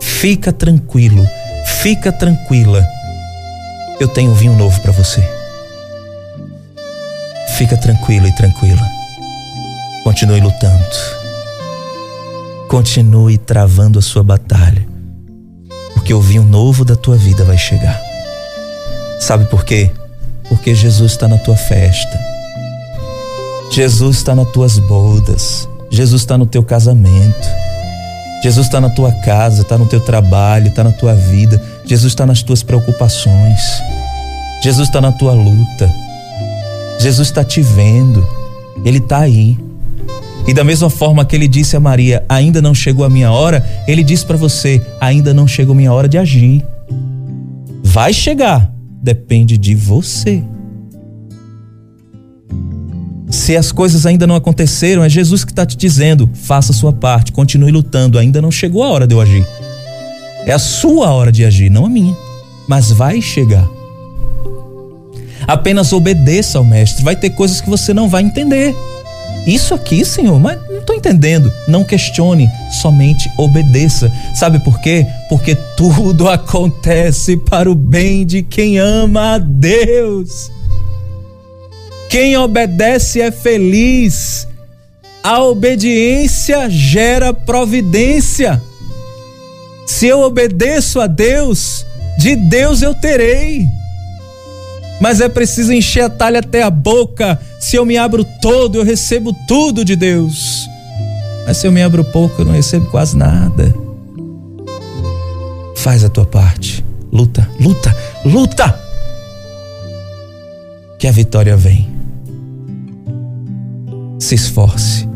Fica 0.00 0.52
tranquilo, 0.52 1.22
fica 1.82 2.10
tranquila. 2.10 2.82
Eu 4.00 4.08
tenho 4.08 4.34
vinho 4.34 4.56
novo 4.56 4.80
para 4.80 4.92
você. 4.92 5.22
Fica 7.58 7.76
tranquilo 7.76 8.26
e 8.26 8.34
tranquila. 8.34 8.82
Continue 10.02 10.40
lutando. 10.40 10.84
Continue 12.68 13.36
travando 13.36 13.98
a 13.98 14.02
sua 14.02 14.22
batalha. 14.22 14.86
Porque 15.92 16.14
o 16.14 16.20
vinho 16.20 16.42
novo 16.42 16.84
da 16.84 16.96
tua 16.96 17.16
vida 17.16 17.44
vai 17.44 17.58
chegar. 17.58 18.00
Sabe 19.20 19.44
por 19.44 19.64
quê? 19.64 19.92
Porque 20.52 20.74
Jesus 20.74 21.12
está 21.12 21.26
na 21.26 21.38
tua 21.38 21.56
festa. 21.56 22.20
Jesus 23.70 24.18
está 24.18 24.34
nas 24.34 24.50
tuas 24.50 24.78
bodas. 24.78 25.66
Jesus 25.88 26.20
está 26.20 26.36
no 26.36 26.44
teu 26.44 26.62
casamento. 26.62 27.48
Jesus 28.44 28.66
está 28.66 28.78
na 28.78 28.90
tua 28.90 29.10
casa, 29.12 29.62
está 29.62 29.78
no 29.78 29.86
teu 29.86 29.98
trabalho, 29.98 30.68
está 30.68 30.84
na 30.84 30.92
tua 30.92 31.14
vida. 31.14 31.58
Jesus 31.86 32.12
está 32.12 32.26
nas 32.26 32.42
tuas 32.42 32.62
preocupações. 32.62 33.62
Jesus 34.62 34.88
está 34.88 35.00
na 35.00 35.10
tua 35.10 35.32
luta. 35.32 35.90
Jesus 36.98 37.28
está 37.28 37.42
te 37.42 37.62
vendo. 37.62 38.22
Ele 38.84 38.98
está 38.98 39.20
aí. 39.20 39.56
E 40.46 40.52
da 40.52 40.62
mesma 40.62 40.90
forma 40.90 41.24
que 41.24 41.34
ele 41.34 41.48
disse 41.48 41.78
a 41.78 41.80
Maria: 41.80 42.22
Ainda 42.28 42.60
não 42.60 42.74
chegou 42.74 43.06
a 43.06 43.08
minha 43.08 43.32
hora, 43.32 43.66
ele 43.88 44.04
disse 44.04 44.26
para 44.26 44.36
você: 44.36 44.82
Ainda 45.00 45.32
não 45.32 45.48
chegou 45.48 45.72
a 45.72 45.76
minha 45.76 45.94
hora 45.94 46.10
de 46.10 46.18
agir. 46.18 46.62
Vai 47.82 48.12
chegar, 48.12 48.71
depende 49.02 49.58
de 49.58 49.74
você. 49.74 50.44
Se 53.28 53.56
as 53.56 53.72
coisas 53.72 54.06
ainda 54.06 54.26
não 54.26 54.36
aconteceram, 54.36 55.02
é 55.02 55.08
Jesus 55.08 55.44
que 55.44 55.50
está 55.50 55.66
te 55.66 55.76
dizendo: 55.76 56.30
faça 56.34 56.70
a 56.70 56.74
sua 56.74 56.92
parte, 56.92 57.32
continue 57.32 57.72
lutando. 57.72 58.18
Ainda 58.18 58.40
não 58.40 58.50
chegou 58.50 58.84
a 58.84 58.88
hora 58.88 59.06
de 59.06 59.14
eu 59.14 59.20
agir. 59.20 59.44
É 60.46 60.52
a 60.52 60.58
sua 60.58 61.10
hora 61.10 61.32
de 61.32 61.44
agir, 61.44 61.70
não 61.70 61.86
a 61.86 61.88
minha. 61.88 62.16
Mas 62.68 62.90
vai 62.90 63.20
chegar. 63.20 63.68
Apenas 65.46 65.92
obedeça 65.92 66.58
ao 66.58 66.64
Mestre. 66.64 67.02
Vai 67.02 67.16
ter 67.16 67.30
coisas 67.30 67.60
que 67.60 67.68
você 67.68 67.92
não 67.92 68.08
vai 68.08 68.22
entender. 68.22 68.74
Isso 69.46 69.74
aqui, 69.74 70.04
Senhor, 70.04 70.38
mas 70.38 70.58
não 70.68 70.78
estou 70.78 70.94
entendendo. 70.94 71.52
Não 71.66 71.82
questione, 71.82 72.48
somente 72.80 73.30
obedeça. 73.36 74.10
Sabe 74.34 74.60
por 74.60 74.80
quê? 74.80 75.06
Porque 75.28 75.56
tudo 75.76 76.28
acontece 76.30 77.36
para 77.36 77.70
o 77.70 77.74
bem 77.74 78.24
de 78.24 78.42
quem 78.42 78.78
ama 78.78 79.34
a 79.34 79.38
Deus. 79.38 80.50
Quem 82.08 82.36
obedece 82.36 83.20
é 83.20 83.30
feliz. 83.30 84.46
A 85.22 85.42
obediência 85.42 86.68
gera 86.68 87.32
providência. 87.32 88.62
Se 89.86 90.06
eu 90.06 90.20
obedeço 90.20 91.00
a 91.00 91.06
Deus, 91.06 91.84
de 92.18 92.36
Deus 92.36 92.82
eu 92.82 92.94
terei 92.94 93.66
mas 95.02 95.20
é 95.20 95.28
preciso 95.28 95.72
encher 95.72 96.04
a 96.04 96.08
talha 96.08 96.38
até 96.38 96.62
a 96.62 96.70
boca. 96.70 97.36
Se 97.58 97.74
eu 97.74 97.84
me 97.84 97.98
abro 97.98 98.24
todo, 98.40 98.78
eu 98.78 98.84
recebo 98.84 99.34
tudo 99.48 99.84
de 99.84 99.96
Deus. 99.96 100.70
Mas 101.44 101.56
se 101.56 101.66
eu 101.66 101.72
me 101.72 101.82
abro 101.82 102.04
pouco, 102.04 102.42
eu 102.42 102.44
não 102.44 102.52
recebo 102.52 102.86
quase 102.86 103.16
nada. 103.16 103.74
Faz 105.74 106.04
a 106.04 106.08
tua 106.08 106.24
parte. 106.24 106.84
Luta, 107.12 107.50
luta, 107.58 107.92
luta. 108.24 108.80
Que 111.00 111.08
a 111.08 111.10
vitória 111.10 111.56
vem. 111.56 111.88
Se 114.20 114.36
esforce. 114.36 115.08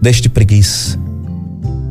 Deixe 0.00 0.20
de 0.20 0.28
preguiça. 0.28 0.96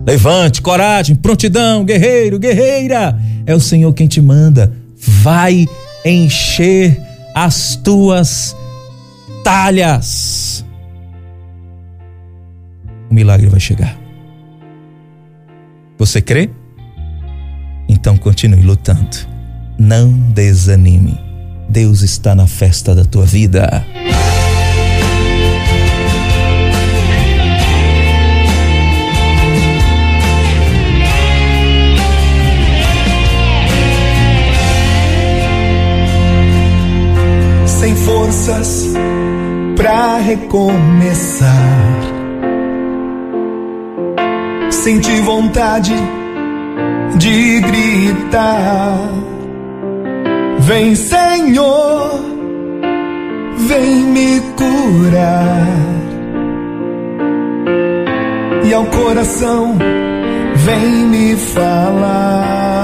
Levante, 0.05 0.61
coragem, 0.61 1.17
prontidão, 1.17 1.83
guerreiro, 1.83 2.39
guerreira. 2.39 3.19
É 3.45 3.53
o 3.53 3.59
Senhor 3.59 3.91
quem 3.91 4.07
te 4.07 4.21
manda. 4.21 4.71
Vai 4.97 5.67
encher 6.05 6.99
as 7.33 7.75
tuas 7.75 8.55
batalhas, 9.47 10.65
o 13.09 13.13
milagre 13.13 13.47
vai 13.47 13.61
chegar. 13.61 13.97
Você 15.97 16.21
crê? 16.21 16.49
Então 17.87 18.17
continue 18.17 18.61
lutando. 18.61 19.17
Não 19.79 20.11
desanime. 20.11 21.17
Deus 21.69 22.01
está 22.01 22.35
na 22.35 22.45
festa 22.45 22.93
da 22.93 23.05
tua 23.05 23.25
vida. 23.25 23.85
Sem 37.79 37.95
forças 37.95 38.93
pra 39.75 40.17
recomeçar. 40.17 41.47
Senti 44.71 45.21
vontade 45.21 45.93
de 47.17 47.61
gritar. 47.61 48.97
Vem, 50.59 50.95
Senhor, 50.95 52.19
vem 53.57 53.95
me 54.05 54.41
curar. 54.57 55.67
E 58.63 58.73
ao 58.73 58.85
coração, 58.85 59.77
vem 60.55 61.05
me 61.05 61.35
falar. 61.35 62.76